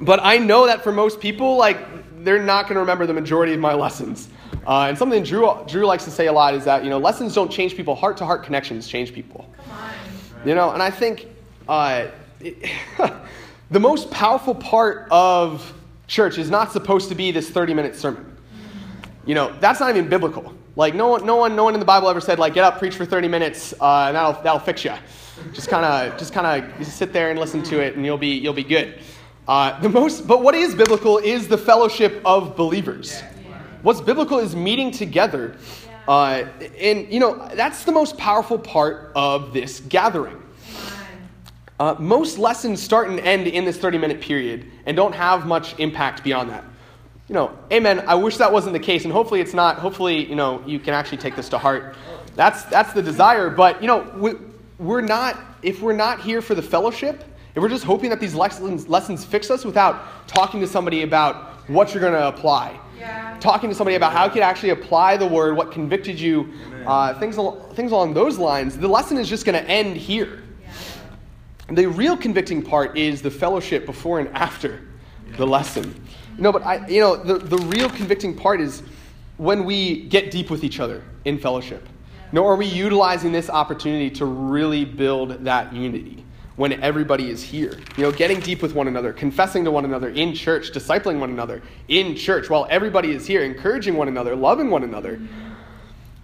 but 0.00 0.20
i 0.22 0.36
know 0.36 0.66
that 0.66 0.84
for 0.84 0.92
most 0.92 1.20
people 1.20 1.56
like 1.56 1.78
they're 2.26 2.42
not 2.42 2.64
going 2.64 2.74
to 2.74 2.80
remember 2.80 3.06
the 3.06 3.14
majority 3.14 3.52
of 3.52 3.60
my 3.60 3.74
lessons 3.74 4.28
uh, 4.66 4.86
and 4.88 4.98
something 4.98 5.22
drew 5.22 5.48
drew 5.66 5.86
likes 5.86 6.04
to 6.04 6.10
say 6.10 6.26
a 6.26 6.32
lot 6.32 6.54
is 6.54 6.64
that 6.64 6.84
you 6.84 6.90
know 6.90 6.98
lessons 6.98 7.34
don't 7.34 7.50
change 7.50 7.76
people 7.76 7.94
heart 7.94 8.16
to 8.16 8.24
heart 8.24 8.42
connections 8.42 8.88
change 8.88 9.12
people 9.12 9.48
you 10.44 10.54
know 10.54 10.70
and 10.72 10.82
i 10.82 10.90
think 10.90 11.28
uh, 11.68 12.06
it, 12.40 12.70
the 13.70 13.80
most 13.80 14.10
powerful 14.10 14.54
part 14.54 15.08
of 15.10 15.72
church 16.06 16.38
is 16.38 16.50
not 16.50 16.70
supposed 16.70 17.08
to 17.08 17.14
be 17.14 17.32
this 17.32 17.50
30 17.50 17.74
minute 17.74 17.96
sermon 17.96 18.36
you 19.26 19.34
know, 19.34 19.52
that's 19.58 19.80
not 19.80 19.90
even 19.90 20.08
biblical. 20.08 20.54
Like, 20.76 20.94
no 20.94 21.08
one, 21.08 21.26
no 21.26 21.36
one, 21.36 21.56
no 21.56 21.64
one 21.64 21.74
in 21.74 21.80
the 21.80 21.86
Bible 21.86 22.08
ever 22.08 22.20
said, 22.20 22.38
like, 22.38 22.54
get 22.54 22.64
up, 22.64 22.78
preach 22.78 22.94
for 22.94 23.04
30 23.04 23.28
minutes, 23.28 23.74
uh, 23.80 24.04
and 24.06 24.16
that'll, 24.16 24.40
that'll 24.42 24.60
fix 24.60 24.84
you. 24.84 24.94
Just 25.52 25.68
kind 25.68 25.84
of, 25.84 26.18
just 26.18 26.32
kind 26.32 26.64
of 26.64 26.86
sit 26.86 27.12
there 27.12 27.30
and 27.30 27.38
listen 27.38 27.62
to 27.64 27.80
it, 27.80 27.96
and 27.96 28.04
you'll 28.04 28.18
be, 28.18 28.38
you'll 28.38 28.54
be 28.54 28.64
good. 28.64 29.00
Uh, 29.46 29.78
the 29.80 29.88
most, 29.88 30.26
but 30.26 30.42
what 30.42 30.54
is 30.54 30.74
biblical 30.74 31.18
is 31.18 31.48
the 31.48 31.58
fellowship 31.58 32.20
of 32.24 32.56
believers. 32.56 33.20
What's 33.82 34.00
biblical 34.00 34.38
is 34.38 34.56
meeting 34.56 34.90
together. 34.90 35.56
Uh, 36.08 36.44
and, 36.80 37.12
you 37.12 37.20
know, 37.20 37.48
that's 37.54 37.84
the 37.84 37.92
most 37.92 38.16
powerful 38.16 38.58
part 38.58 39.12
of 39.14 39.52
this 39.52 39.80
gathering. 39.80 40.42
Uh, 41.78 41.94
most 41.98 42.38
lessons 42.38 42.82
start 42.82 43.08
and 43.08 43.20
end 43.20 43.46
in 43.46 43.64
this 43.64 43.76
30 43.76 43.98
minute 43.98 44.20
period 44.20 44.66
and 44.86 44.96
don't 44.96 45.14
have 45.14 45.46
much 45.46 45.78
impact 45.78 46.24
beyond 46.24 46.50
that 46.50 46.64
you 47.28 47.34
know, 47.34 47.56
amen. 47.72 48.04
I 48.06 48.14
wish 48.14 48.36
that 48.36 48.52
wasn't 48.52 48.72
the 48.74 48.80
case, 48.80 49.04
and 49.04 49.12
hopefully 49.12 49.40
it's 49.40 49.54
not. 49.54 49.78
Hopefully, 49.78 50.28
you 50.28 50.36
know, 50.36 50.62
you 50.64 50.78
can 50.78 50.94
actually 50.94 51.18
take 51.18 51.34
this 51.34 51.48
to 51.50 51.58
heart. 51.58 51.96
That's 52.36 52.62
that's 52.64 52.92
the 52.92 53.02
desire. 53.02 53.50
But 53.50 53.80
you 53.80 53.88
know, 53.88 54.12
we, 54.16 54.34
we're 54.78 55.00
not. 55.00 55.38
If 55.62 55.82
we're 55.82 55.92
not 55.92 56.20
here 56.20 56.40
for 56.40 56.54
the 56.54 56.62
fellowship, 56.62 57.24
if 57.56 57.62
we're 57.62 57.70
just 57.70 57.84
hoping 57.84 58.10
that 58.10 58.20
these 58.20 58.34
lessons, 58.34 58.86
lessons 58.86 59.24
fix 59.24 59.50
us 59.50 59.64
without 59.64 60.28
talking 60.28 60.60
to 60.60 60.66
somebody 60.66 61.02
about 61.02 61.52
what 61.68 61.94
you're 61.94 62.02
going 62.02 62.12
to 62.12 62.28
apply, 62.28 62.78
Yeah. 62.98 63.34
talking 63.40 63.70
to 63.70 63.74
somebody 63.74 63.96
about 63.96 64.12
how 64.12 64.26
you 64.26 64.30
could 64.30 64.42
actually 64.42 64.70
apply 64.70 65.16
the 65.16 65.26
word, 65.26 65.56
what 65.56 65.72
convicted 65.72 66.20
you, 66.20 66.52
uh, 66.86 67.14
things, 67.18 67.38
al- 67.38 67.58
things 67.72 67.92
along 67.92 68.12
those 68.12 68.36
lines, 68.36 68.76
the 68.76 68.86
lesson 68.86 69.16
is 69.16 69.26
just 69.26 69.46
going 69.46 69.60
to 69.60 69.68
end 69.70 69.96
here. 69.96 70.42
The 71.68 71.86
real 71.86 72.16
convicting 72.16 72.62
part 72.62 72.96
is 72.96 73.22
the 73.22 73.30
fellowship 73.30 73.86
before 73.86 74.20
and 74.20 74.28
after 74.36 74.82
the 75.38 75.46
lesson. 75.46 76.00
No, 76.38 76.52
but 76.52 76.62
I, 76.62 76.86
you 76.86 77.00
know, 77.00 77.16
the, 77.16 77.38
the 77.38 77.56
real 77.56 77.88
convicting 77.88 78.36
part 78.36 78.60
is 78.60 78.82
when 79.38 79.64
we 79.64 80.02
get 80.02 80.30
deep 80.30 80.50
with 80.50 80.62
each 80.62 80.78
other 80.78 81.02
in 81.24 81.38
fellowship. 81.38 81.88
You 82.30 82.36
know, 82.36 82.46
are 82.46 82.56
we 82.56 82.66
utilizing 82.66 83.32
this 83.32 83.48
opportunity 83.48 84.10
to 84.10 84.26
really 84.26 84.84
build 84.84 85.44
that 85.44 85.72
unity 85.72 86.22
when 86.56 86.72
everybody 86.82 87.30
is 87.30 87.42
here? 87.42 87.78
You 87.96 88.02
know, 88.02 88.12
getting 88.12 88.40
deep 88.40 88.62
with 88.62 88.74
one 88.74 88.88
another, 88.88 89.12
confessing 89.12 89.64
to 89.64 89.70
one 89.70 89.84
another 89.84 90.08
in 90.08 90.34
church, 90.34 90.72
discipling 90.72 91.20
one 91.20 91.30
another 91.30 91.62
in 91.88 92.16
church 92.16 92.50
while 92.50 92.66
everybody 92.70 93.12
is 93.12 93.26
here, 93.26 93.42
encouraging 93.42 93.94
one 93.94 94.08
another, 94.08 94.34
loving 94.34 94.70
one 94.70 94.82
another. 94.82 95.20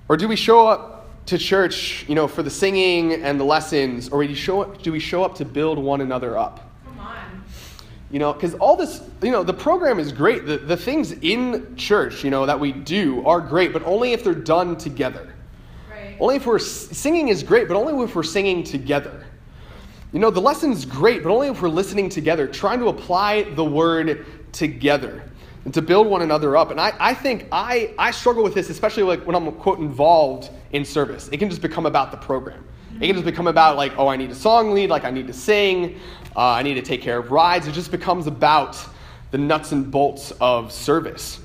Or 0.09 0.17
do 0.17 0.27
we 0.29 0.37
show 0.37 0.67
up 0.67 1.27
to 1.27 1.39
church, 1.39 2.05
you 2.09 2.15
know, 2.15 2.27
for 2.27 2.43
the 2.43 2.51
singing 2.51 3.13
and 3.13 3.39
the 3.39 3.45
lessons, 3.45 4.09
or 4.09 4.23
do 4.23 4.29
we 4.29 4.35
show 4.35 4.63
up, 4.63 4.83
do 4.83 4.91
we 4.91 4.99
show 4.99 5.23
up 5.23 5.37
to 5.37 5.45
build 5.45 5.79
one 5.79 6.01
another 6.01 6.37
up? 6.37 6.69
Come 6.85 6.99
on. 6.99 7.45
You 8.11 8.19
know, 8.19 8.33
because 8.33 8.55
all 8.55 8.77
this, 8.77 9.03
you 9.23 9.31
know, 9.31 9.43
the 9.43 9.55
program 9.55 9.99
is 9.99 10.13
great. 10.13 10.47
The, 10.47 10.59
the 10.59 10.77
things 10.77 11.13
in 11.13 11.77
church, 11.77 12.25
you 12.25 12.31
know, 12.31 12.47
that 12.47 12.59
we 12.59 12.73
do 12.73 13.25
are 13.27 13.41
great, 13.41 13.73
but 13.73 13.83
only 13.85 14.13
if 14.13 14.25
they're 14.25 14.35
done 14.35 14.77
together. 14.77 15.33
Right. 15.91 16.17
Only 16.19 16.37
if 16.37 16.47
we're 16.47 16.59
singing 16.59 17.29
is 17.29 17.43
great, 17.43 17.69
but 17.69 17.77
only 17.77 18.03
if 18.05 18.15
we're 18.15 18.23
singing 18.23 18.65
together. 18.65 19.25
You 20.13 20.19
know, 20.19 20.31
the 20.31 20.41
lesson's 20.41 20.85
great, 20.85 21.23
but 21.23 21.33
only 21.33 21.49
if 21.49 21.63
we're 21.63 21.71
listening 21.71 22.11
together, 22.11 22.47
trying 22.47 22.81
to 22.81 22.89
apply 22.89 23.45
the 23.55 23.65
word 23.65 24.27
together 24.53 25.23
and 25.65 25.73
to 25.73 25.81
build 25.81 26.07
one 26.07 26.21
another 26.21 26.55
up. 26.55 26.71
And 26.71 26.79
I, 26.79 26.93
I 27.01 27.15
think 27.15 27.49
I, 27.51 27.95
I 27.99 28.11
struggle 28.11 28.43
with 28.43 28.53
this, 28.53 28.69
especially 28.69 29.05
like 29.05 29.27
when 29.27 29.35
I'm, 29.35 29.51
quote, 29.53 29.79
involved 29.79 30.51
in 30.73 30.85
service. 30.85 31.29
It 31.33 31.39
can 31.39 31.49
just 31.49 31.63
become 31.63 31.87
about 31.87 32.11
the 32.11 32.19
program. 32.19 32.63
It 33.01 33.07
can 33.07 33.15
just 33.15 33.25
become 33.25 33.47
about, 33.47 33.77
like, 33.77 33.97
oh, 33.97 34.09
I 34.09 34.17
need 34.17 34.31
a 34.31 34.35
song 34.35 34.73
lead, 34.73 34.91
like, 34.91 35.05
I 35.05 35.11
need 35.11 35.27
to 35.29 35.33
sing, 35.33 35.99
uh, 36.37 36.41
I 36.41 36.63
need 36.63 36.75
to 36.75 36.83
take 36.83 37.01
care 37.01 37.19
of 37.19 37.31
rides. 37.31 37.67
It 37.67 37.73
just 37.73 37.91
becomes 37.91 38.27
about 38.27 38.79
the 39.31 39.39
nuts 39.39 39.73
and 39.73 39.91
bolts 39.91 40.31
of 40.43 40.73
service. 40.73 41.41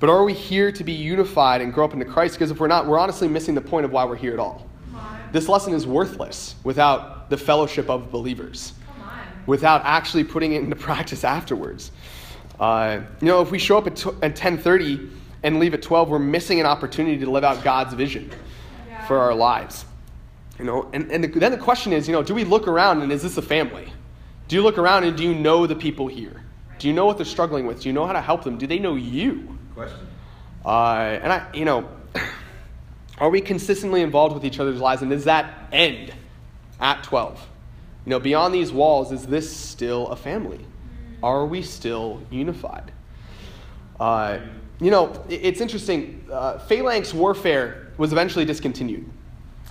But 0.00 0.08
are 0.08 0.24
we 0.24 0.32
here 0.32 0.72
to 0.72 0.84
be 0.84 0.92
unified 0.92 1.60
and 1.60 1.74
grow 1.74 1.84
up 1.84 1.92
into 1.92 2.06
Christ? 2.06 2.36
Because 2.36 2.50
if 2.50 2.58
we're 2.58 2.68
not, 2.68 2.86
we're 2.86 2.98
honestly 2.98 3.28
missing 3.28 3.54
the 3.54 3.60
point 3.60 3.84
of 3.84 3.92
why 3.92 4.04
we're 4.04 4.16
here 4.16 4.32
at 4.32 4.38
all. 4.38 4.67
This 5.32 5.48
lesson 5.48 5.74
is 5.74 5.86
worthless 5.86 6.54
without 6.64 7.28
the 7.30 7.36
fellowship 7.36 7.90
of 7.90 8.10
believers, 8.10 8.72
Come 8.86 9.08
on. 9.08 9.18
without 9.46 9.82
actually 9.84 10.24
putting 10.24 10.52
it 10.52 10.62
into 10.62 10.76
practice 10.76 11.24
afterwards. 11.24 11.92
Uh, 12.58 13.00
you 13.20 13.26
know, 13.28 13.40
if 13.40 13.50
we 13.50 13.58
show 13.58 13.78
up 13.78 13.86
at, 13.86 13.96
tw- 13.96 14.22
at 14.22 14.34
10:30 14.36 15.10
and 15.44 15.60
leave 15.60 15.74
at 15.74 15.82
12, 15.82 16.08
we're 16.08 16.18
missing 16.18 16.58
an 16.60 16.66
opportunity 16.66 17.18
to 17.18 17.30
live 17.30 17.44
out 17.44 17.62
God's 17.62 17.94
vision 17.94 18.30
Yeah. 18.88 19.06
for 19.06 19.18
our 19.18 19.34
lives. 19.34 19.84
You 20.58 20.64
know, 20.64 20.88
and, 20.92 21.10
and 21.12 21.22
the, 21.22 21.28
then 21.28 21.52
the 21.52 21.58
question 21.58 21.92
is, 21.92 22.08
you 22.08 22.12
know, 22.12 22.22
do 22.22 22.34
we 22.34 22.42
look 22.42 22.66
around 22.66 23.02
and 23.02 23.12
is 23.12 23.22
this 23.22 23.36
a 23.36 23.42
family? 23.42 23.92
Do 24.48 24.56
you 24.56 24.62
look 24.62 24.76
around 24.78 25.04
and 25.04 25.16
do 25.16 25.22
you 25.22 25.34
know 25.34 25.66
the 25.68 25.76
people 25.76 26.08
here? 26.08 26.42
Do 26.80 26.88
you 26.88 26.94
know 26.94 27.06
what 27.06 27.16
they're 27.16 27.26
struggling 27.26 27.66
with? 27.66 27.82
Do 27.82 27.88
you 27.88 27.92
know 27.92 28.06
how 28.06 28.12
to 28.12 28.20
help 28.20 28.42
them? 28.42 28.58
Do 28.58 28.66
they 28.66 28.78
know 28.80 28.96
you? 28.96 29.56
Question. 29.74 29.98
Uh, 30.64 31.18
and 31.22 31.32
I, 31.32 31.46
you 31.54 31.64
know, 31.64 31.88
are 33.20 33.30
we 33.30 33.40
consistently 33.40 34.02
involved 34.02 34.34
with 34.34 34.44
each 34.44 34.60
other's 34.60 34.80
lives? 34.80 35.02
And 35.02 35.10
does 35.10 35.24
that 35.24 35.68
end 35.72 36.12
at 36.80 37.02
12? 37.02 37.46
You 38.06 38.10
know, 38.10 38.20
beyond 38.20 38.54
these 38.54 38.72
walls, 38.72 39.12
is 39.12 39.26
this 39.26 39.54
still 39.54 40.08
a 40.08 40.16
family? 40.16 40.64
Are 41.22 41.44
we 41.46 41.62
still 41.62 42.22
unified? 42.30 42.92
Uh, 43.98 44.38
you 44.80 44.90
know, 44.90 45.24
it's 45.28 45.60
interesting. 45.60 46.24
Uh, 46.30 46.58
phalanx 46.58 47.12
warfare 47.12 47.92
was 47.98 48.12
eventually 48.12 48.44
discontinued 48.44 49.08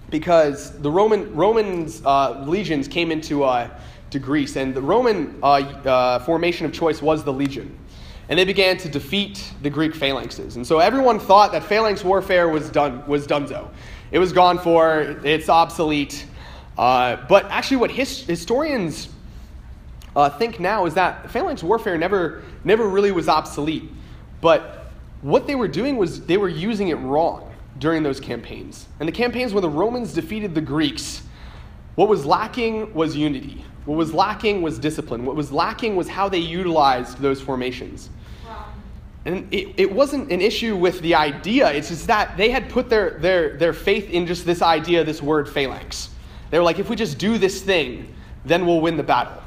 because 0.09 0.77
the 0.79 0.91
Roman 0.91 1.33
Romans 1.33 2.01
uh, 2.05 2.43
legions 2.45 2.87
came 2.87 3.11
into 3.11 3.43
uh, 3.43 3.69
to 4.09 4.19
Greece, 4.19 4.55
and 4.55 4.73
the 4.73 4.81
Roman 4.81 5.39
uh, 5.41 5.45
uh, 5.45 6.19
formation 6.19 6.65
of 6.65 6.73
choice 6.73 7.01
was 7.01 7.23
the 7.23 7.33
legion, 7.33 7.77
and 8.29 8.37
they 8.37 8.45
began 8.45 8.77
to 8.77 8.89
defeat 8.89 9.51
the 9.61 9.69
Greek 9.69 9.93
phalanxes. 9.93 10.55
And 10.55 10.65
so 10.65 10.79
everyone 10.79 11.19
thought 11.19 11.51
that 11.53 11.63
phalanx 11.63 12.03
warfare 12.03 12.49
was 12.49 12.69
done 12.69 13.05
was 13.07 13.25
donezo. 13.25 13.69
It 14.11 14.19
was 14.19 14.33
gone 14.33 14.57
for. 14.59 15.17
It's 15.23 15.49
obsolete. 15.49 16.25
Uh, 16.77 17.17
but 17.27 17.45
actually, 17.45 17.77
what 17.77 17.91
his, 17.91 18.21
historians 18.21 19.09
uh, 20.15 20.29
think 20.29 20.59
now 20.59 20.85
is 20.85 20.93
that 20.93 21.29
phalanx 21.31 21.63
warfare 21.63 21.97
never 21.97 22.43
never 22.63 22.87
really 22.87 23.11
was 23.11 23.29
obsolete, 23.29 23.89
but 24.41 24.91
what 25.21 25.47
they 25.47 25.55
were 25.55 25.67
doing 25.67 25.97
was 25.97 26.25
they 26.25 26.37
were 26.37 26.49
using 26.49 26.89
it 26.89 26.95
wrong 26.95 27.51
during 27.79 28.03
those 28.03 28.19
campaigns. 28.19 28.87
And 28.99 29.07
the 29.07 29.13
campaigns 29.13 29.53
where 29.53 29.61
the 29.61 29.69
Romans 29.69 30.13
defeated 30.13 30.53
the 30.53 30.61
Greeks, 30.61 31.23
what 31.95 32.07
was 32.07 32.25
lacking 32.25 32.93
was 32.93 33.15
unity. 33.15 33.63
What 33.85 33.97
was 33.97 34.13
lacking 34.13 34.61
was 34.61 34.77
discipline. 34.77 35.25
What 35.25 35.35
was 35.35 35.51
lacking 35.51 35.95
was 35.95 36.07
how 36.07 36.29
they 36.29 36.39
utilized 36.39 37.19
those 37.19 37.41
formations. 37.41 38.09
And 39.27 39.45
it, 39.53 39.73
it 39.75 39.91
wasn't 39.91 40.31
an 40.31 40.39
issue 40.39 40.77
with 40.77 41.01
the 41.01 41.13
idea, 41.13 41.69
it's 41.69 41.89
just 41.89 42.07
that 42.07 42.37
they 42.37 42.49
had 42.49 42.69
put 42.69 42.89
their, 42.89 43.19
their, 43.19 43.57
their 43.57 43.73
faith 43.73 44.09
in 44.09 44.25
just 44.25 44.45
this 44.45 44.61
idea, 44.61 45.03
this 45.03 45.21
word 45.21 45.49
phalanx. 45.49 46.11
They 46.49 46.57
were 46.57 46.63
like, 46.63 46.79
if 46.79 46.89
we 46.89 46.95
just 46.95 47.17
do 47.17 47.37
this 47.37 47.61
thing, 47.61 48.15
then 48.45 48.65
we'll 48.65 48.79
win 48.79 48.95
the 48.95 49.03
battle. 49.03 49.43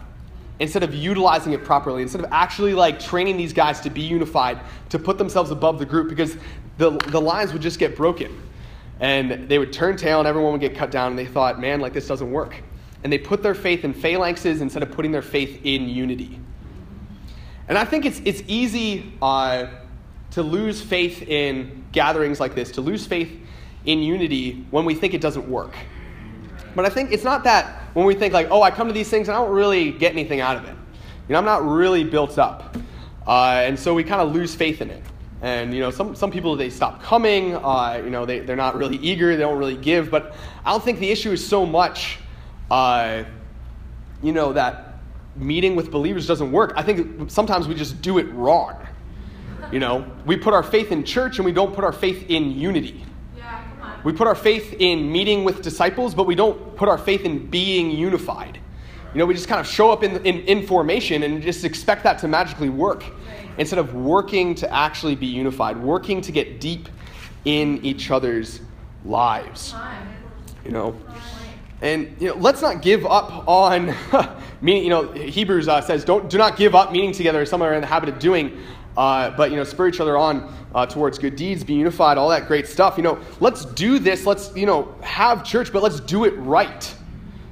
Instead 0.58 0.82
of 0.82 0.94
utilizing 0.94 1.54
it 1.54 1.64
properly, 1.64 2.02
instead 2.02 2.22
of 2.22 2.30
actually 2.30 2.74
like 2.74 3.00
training 3.00 3.38
these 3.38 3.54
guys 3.54 3.80
to 3.80 3.88
be 3.88 4.02
unified, 4.02 4.60
to 4.90 4.98
put 4.98 5.16
themselves 5.16 5.50
above 5.50 5.78
the 5.78 5.86
group, 5.86 6.10
because 6.10 6.36
the, 6.76 6.90
the 7.08 7.20
lines 7.20 7.54
would 7.54 7.62
just 7.62 7.78
get 7.78 7.96
broken. 7.96 8.38
And 9.00 9.48
they 9.48 9.58
would 9.58 9.72
turn 9.72 9.96
tail 9.96 10.18
and 10.18 10.28
everyone 10.28 10.52
would 10.52 10.60
get 10.60 10.74
cut 10.74 10.90
down, 10.90 11.12
and 11.12 11.18
they 11.18 11.24
thought, 11.24 11.58
man, 11.58 11.80
like 11.80 11.94
this 11.94 12.06
doesn't 12.06 12.30
work. 12.30 12.54
And 13.02 13.10
they 13.10 13.16
put 13.16 13.42
their 13.42 13.54
faith 13.54 13.82
in 13.84 13.94
phalanxes 13.94 14.60
instead 14.60 14.82
of 14.82 14.90
putting 14.90 15.10
their 15.10 15.22
faith 15.22 15.58
in 15.64 15.88
unity. 15.88 16.38
And 17.70 17.78
I 17.78 17.84
think 17.84 18.04
it's, 18.04 18.20
it's 18.24 18.42
easy 18.48 19.12
uh, 19.22 19.66
to 20.32 20.42
lose 20.42 20.82
faith 20.82 21.22
in 21.22 21.84
gatherings 21.92 22.40
like 22.40 22.56
this, 22.56 22.72
to 22.72 22.80
lose 22.80 23.06
faith 23.06 23.30
in 23.84 24.00
unity 24.00 24.66
when 24.72 24.84
we 24.84 24.92
think 24.96 25.14
it 25.14 25.20
doesn't 25.20 25.48
work. 25.48 25.72
But 26.74 26.84
I 26.84 26.88
think 26.88 27.12
it's 27.12 27.22
not 27.22 27.44
that 27.44 27.80
when 27.94 28.06
we 28.06 28.14
think, 28.14 28.34
like, 28.34 28.48
oh, 28.50 28.60
I 28.60 28.72
come 28.72 28.88
to 28.88 28.92
these 28.92 29.08
things 29.08 29.28
and 29.28 29.36
I 29.36 29.40
don't 29.40 29.54
really 29.54 29.92
get 29.92 30.10
anything 30.10 30.40
out 30.40 30.56
of 30.56 30.64
it. 30.64 30.74
You 31.28 31.32
know, 31.32 31.38
I'm 31.38 31.44
not 31.44 31.64
really 31.64 32.02
built 32.02 32.40
up. 32.40 32.76
Uh, 33.24 33.62
and 33.64 33.78
so 33.78 33.94
we 33.94 34.02
kind 34.02 34.20
of 34.20 34.34
lose 34.34 34.52
faith 34.52 34.80
in 34.80 34.90
it. 34.90 35.04
And, 35.40 35.72
you 35.72 35.78
know, 35.78 35.92
some, 35.92 36.16
some 36.16 36.32
people, 36.32 36.56
they 36.56 36.70
stop 36.70 37.00
coming. 37.00 37.54
Uh, 37.54 38.02
you 38.04 38.10
know, 38.10 38.26
they, 38.26 38.40
they're 38.40 38.56
not 38.56 38.74
really 38.74 38.96
eager. 38.96 39.36
They 39.36 39.42
don't 39.42 39.58
really 39.60 39.76
give. 39.76 40.10
But 40.10 40.34
I 40.64 40.72
don't 40.72 40.82
think 40.82 40.98
the 40.98 41.10
issue 41.10 41.30
is 41.30 41.46
so 41.46 41.64
much, 41.64 42.18
uh, 42.68 43.22
you 44.24 44.32
know, 44.32 44.54
that 44.54 44.89
meeting 45.36 45.76
with 45.76 45.90
believers 45.90 46.26
doesn't 46.26 46.50
work. 46.52 46.72
I 46.76 46.82
think 46.82 47.30
sometimes 47.30 47.68
we 47.68 47.74
just 47.74 48.02
do 48.02 48.18
it 48.18 48.24
wrong. 48.32 48.76
You 49.72 49.78
know, 49.78 50.10
we 50.26 50.36
put 50.36 50.52
our 50.52 50.62
faith 50.62 50.90
in 50.90 51.04
church 51.04 51.38
and 51.38 51.44
we 51.44 51.52
don't 51.52 51.72
put 51.72 51.84
our 51.84 51.92
faith 51.92 52.28
in 52.28 52.50
unity. 52.50 53.04
Yeah, 53.36 53.62
come 53.62 53.82
on. 53.82 54.00
We 54.02 54.12
put 54.12 54.26
our 54.26 54.34
faith 54.34 54.74
in 54.78 55.10
meeting 55.10 55.44
with 55.44 55.62
disciples, 55.62 56.14
but 56.14 56.26
we 56.26 56.34
don't 56.34 56.76
put 56.76 56.88
our 56.88 56.98
faith 56.98 57.22
in 57.22 57.46
being 57.48 57.90
unified. 57.90 58.58
You 59.14 59.18
know, 59.18 59.26
we 59.26 59.34
just 59.34 59.48
kind 59.48 59.60
of 59.60 59.66
show 59.66 59.90
up 59.90 60.02
in, 60.02 60.24
in, 60.24 60.40
in 60.40 60.66
formation 60.66 61.22
and 61.22 61.42
just 61.42 61.64
expect 61.64 62.04
that 62.04 62.18
to 62.20 62.28
magically 62.28 62.68
work 62.68 63.04
instead 63.58 63.78
of 63.78 63.94
working 63.94 64.54
to 64.56 64.72
actually 64.72 65.14
be 65.14 65.26
unified, 65.26 65.76
working 65.76 66.20
to 66.22 66.32
get 66.32 66.60
deep 66.60 66.88
in 67.44 67.84
each 67.84 68.10
other's 68.10 68.60
lives. 69.04 69.74
You 70.64 70.70
know, 70.72 70.96
and 71.82 72.14
you 72.20 72.28
know, 72.28 72.34
let's 72.34 72.60
not 72.60 72.82
give 72.82 73.06
up 73.06 73.48
on 73.48 73.94
meeting. 74.60 74.84
You 74.84 74.90
know, 74.90 75.12
Hebrews 75.12 75.68
uh, 75.68 75.80
says, 75.80 76.04
"Don't 76.04 76.28
do 76.28 76.38
not 76.38 76.56
give 76.56 76.74
up 76.74 76.92
meeting 76.92 77.12
together." 77.12 77.40
as 77.42 77.50
Some 77.50 77.62
are 77.62 77.72
in 77.72 77.80
the 77.80 77.86
habit 77.86 78.08
of 78.08 78.18
doing, 78.18 78.58
uh, 78.96 79.30
but 79.30 79.50
you 79.50 79.56
know, 79.56 79.64
spur 79.64 79.88
each 79.88 80.00
other 80.00 80.16
on 80.16 80.52
uh, 80.74 80.86
towards 80.86 81.18
good 81.18 81.36
deeds, 81.36 81.64
be 81.64 81.74
unified, 81.74 82.18
all 82.18 82.28
that 82.28 82.46
great 82.46 82.66
stuff. 82.66 82.96
You 82.96 83.02
know, 83.02 83.18
let's 83.40 83.64
do 83.64 83.98
this. 83.98 84.26
Let's 84.26 84.54
you 84.54 84.66
know 84.66 84.94
have 85.00 85.42
church, 85.42 85.72
but 85.72 85.82
let's 85.82 86.00
do 86.00 86.24
it 86.24 86.32
right. 86.32 86.94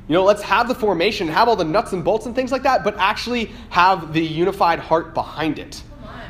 You 0.09 0.15
know, 0.15 0.25
let's 0.25 0.43
have 0.43 0.69
the 0.69 0.75
formation, 0.75 1.29
have 1.29 1.49
all 1.49 1.57
the 1.57 1.65
nuts 1.65 1.93
and 1.93 2.03
bolts 2.03 2.27
and 2.27 2.35
things 2.35 2.51
like 2.51 2.63
that, 2.63 2.83
but 2.83 2.97
actually 2.99 3.51
have 3.69 4.15
the 4.15 4.25
unified 4.25 4.79
heart 4.79 5.13
behind 5.13 5.59
it, 5.59 5.83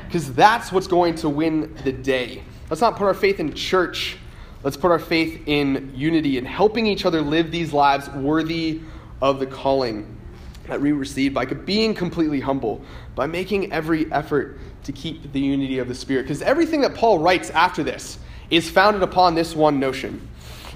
because 0.06 0.32
that's 0.34 0.72
what's 0.72 0.88
going 0.88 1.14
to 1.16 1.28
win 1.28 1.74
the 1.84 1.92
day. 1.92 2.42
Let's 2.70 2.80
not 2.80 2.96
put 2.96 3.04
our 3.04 3.14
faith 3.14 3.40
in 3.40 3.54
church. 3.54 4.18
Let's 4.62 4.76
put 4.76 4.90
our 4.90 4.98
faith 4.98 5.42
in 5.46 5.92
unity 5.94 6.36
and 6.36 6.46
helping 6.46 6.86
each 6.86 7.04
other 7.04 7.22
live 7.22 7.50
these 7.50 7.72
lives 7.72 8.08
worthy 8.10 8.80
of 9.22 9.38
the 9.38 9.46
calling 9.46 10.16
that 10.66 10.80
we 10.80 10.92
receive 10.92 11.32
by 11.32 11.44
being 11.44 11.94
completely 11.94 12.40
humble, 12.40 12.82
by 13.14 13.26
making 13.26 13.72
every 13.72 14.10
effort 14.12 14.58
to 14.84 14.92
keep 14.92 15.32
the 15.32 15.40
unity 15.40 15.78
of 15.78 15.88
the 15.88 15.94
Spirit. 15.94 16.22
Because 16.22 16.42
everything 16.42 16.80
that 16.80 16.94
Paul 16.94 17.20
writes 17.20 17.50
after 17.50 17.82
this 17.82 18.18
is 18.50 18.68
founded 18.68 19.02
upon 19.02 19.34
this 19.34 19.54
one 19.54 19.78
notion. 19.78 20.28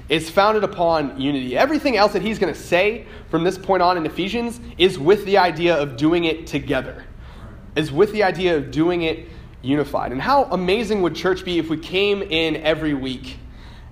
is 0.09 0.29
founded 0.31 0.65
upon 0.65 1.21
unity. 1.21 1.57
Everything 1.57 1.97
else 1.97 2.13
that 2.13 2.23
he's 2.23 2.39
going 2.39 2.53
to 2.53 2.59
say 2.59 3.07
from 3.31 3.45
this 3.45 3.59
point 3.59 3.83
on 3.83 3.97
in 3.97 4.07
Ephesians 4.07 4.61
is 4.79 4.99
with 4.99 5.25
the 5.25 5.39
idea 5.39 5.77
of 5.77 5.97
doing 5.97 6.25
it 6.25 6.47
together, 6.47 7.05
is 7.77 7.93
with 7.93 8.13
the 8.13 8.23
idea 8.23 8.57
of 8.57 8.71
doing 8.71 9.03
it 9.03 9.29
unified. 9.63 10.13
And 10.13 10.21
how 10.21 10.45
amazing 10.45 11.03
would 11.03 11.15
church 11.15 11.45
be 11.45 11.59
if 11.59 11.71
we 11.71 11.77
came 11.77 12.23
in 12.23 12.57
every 12.57 12.95
week 12.95 13.39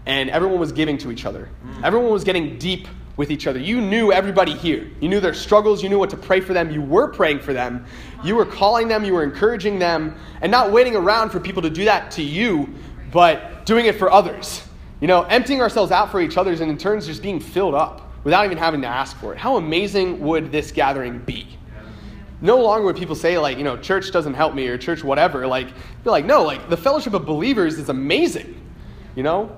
and 0.07 0.31
everyone 0.31 0.59
was 0.59 0.73
giving 0.73 0.99
to 0.99 1.11
each 1.11 1.25
other? 1.25 1.49
Everyone 1.83 2.11
was 2.11 2.25
getting 2.25 2.59
deep 2.59 2.89
with 3.17 3.31
each 3.31 3.47
other. 3.47 3.59
You 3.59 3.81
knew 3.81 4.13
everybody 4.13 4.55
here. 4.55 4.91
You 5.01 5.09
knew 5.09 5.21
their 5.21 5.35
struggles. 5.35 5.83
You 5.83 5.89
knew 5.89 5.99
what 5.99 6.11
to 6.11 6.17
pray 6.17 6.41
for 6.41 6.55
them. 6.55 6.71
You 6.71 6.81
were 6.81 7.09
praying 7.09 7.41
for 7.41 7.53
them. 7.53 7.85
You 8.25 8.35
were 8.35 8.47
calling 8.47 8.89
them. 8.89 9.05
You 9.05 9.13
were 9.13 9.23
encouraging 9.23 9.79
them. 9.79 10.17
And 10.41 10.51
not 10.51 10.73
waiting 10.73 10.97
around 10.97 11.31
for 11.31 11.39
people 11.39 11.61
to 11.63 11.71
do 11.71 11.85
that 11.85 12.11
to 12.13 12.23
you, 12.23 12.73
but 13.13 13.67
doing 13.67 13.87
it 13.87 13.97
for 13.97 14.11
others. 14.11 14.63
You 15.01 15.09
know, 15.09 15.23
emptying 15.25 15.61
ourselves 15.61 15.93
out 15.93 16.11
for 16.11 16.21
each 16.21 16.37
other 16.37 16.51
and 16.53 16.63
in 16.63 16.79
turns 16.79 17.07
just 17.07 17.23
being 17.23 17.41
filled 17.41 17.75
up 17.75 18.11
without 18.25 18.45
even 18.45 18.59
having 18.59 18.81
to 18.83 18.87
ask 18.87 19.17
for 19.19 19.33
it. 19.33 19.39
How 19.39 19.57
amazing 19.57 20.21
would 20.21 20.51
this 20.51 20.73
gathering 20.73 21.19
be? 21.19 21.47
No 22.43 22.59
longer 22.59 22.87
would 22.87 22.97
people 22.97 23.15
say, 23.15 23.39
like, 23.39 23.59
you 23.59 23.65
know, 23.65 23.77
church 23.77 24.13
doesn't 24.13 24.33
help 24.33 24.55
me 24.55 24.67
or 24.69 24.79
church 24.79 25.05
whatever. 25.05 25.47
Like, 25.47 25.69
be 26.05 26.11
like, 26.11 26.25
no, 26.25 26.43
like, 26.43 26.71
the 26.71 26.77
fellowship 26.77 27.13
of 27.13 27.27
believers 27.27 27.79
is 27.79 27.91
amazing. 27.91 28.59
You 29.15 29.25
know? 29.25 29.57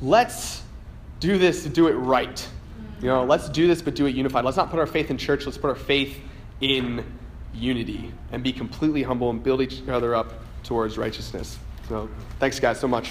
Let's 0.00 0.62
do 1.18 1.38
this 1.38 1.64
to 1.64 1.68
do 1.68 1.88
it 1.88 1.94
right. 1.94 2.48
You 3.00 3.08
know, 3.08 3.24
let's 3.24 3.48
do 3.48 3.66
this 3.66 3.82
but 3.82 3.94
do 3.94 4.06
it 4.06 4.14
unified. 4.14 4.44
Let's 4.44 4.56
not 4.56 4.70
put 4.70 4.78
our 4.78 4.86
faith 4.86 5.10
in 5.10 5.18
church, 5.18 5.44
let's 5.46 5.58
put 5.58 5.68
our 5.68 5.74
faith 5.74 6.18
in 6.60 7.04
unity 7.52 8.12
and 8.30 8.42
be 8.42 8.52
completely 8.52 9.02
humble 9.02 9.30
and 9.30 9.42
build 9.42 9.60
each 9.60 9.86
other 9.88 10.14
up 10.14 10.34
towards 10.62 10.98
righteousness. 10.98 11.58
So, 11.88 12.08
thanks, 12.38 12.60
guys, 12.60 12.78
so 12.78 12.86
much. 12.86 13.10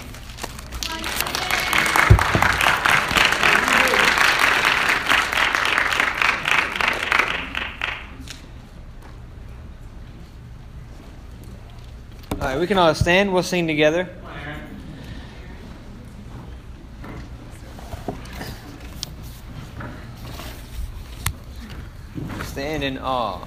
All 12.40 12.46
right, 12.46 12.60
we 12.60 12.66
can 12.66 12.78
all 12.78 12.94
stand. 12.94 13.32
We'll 13.32 13.42
sing 13.42 13.66
together. 13.66 14.08
Stand 22.58 22.82
in 22.82 22.98
awe. 22.98 23.46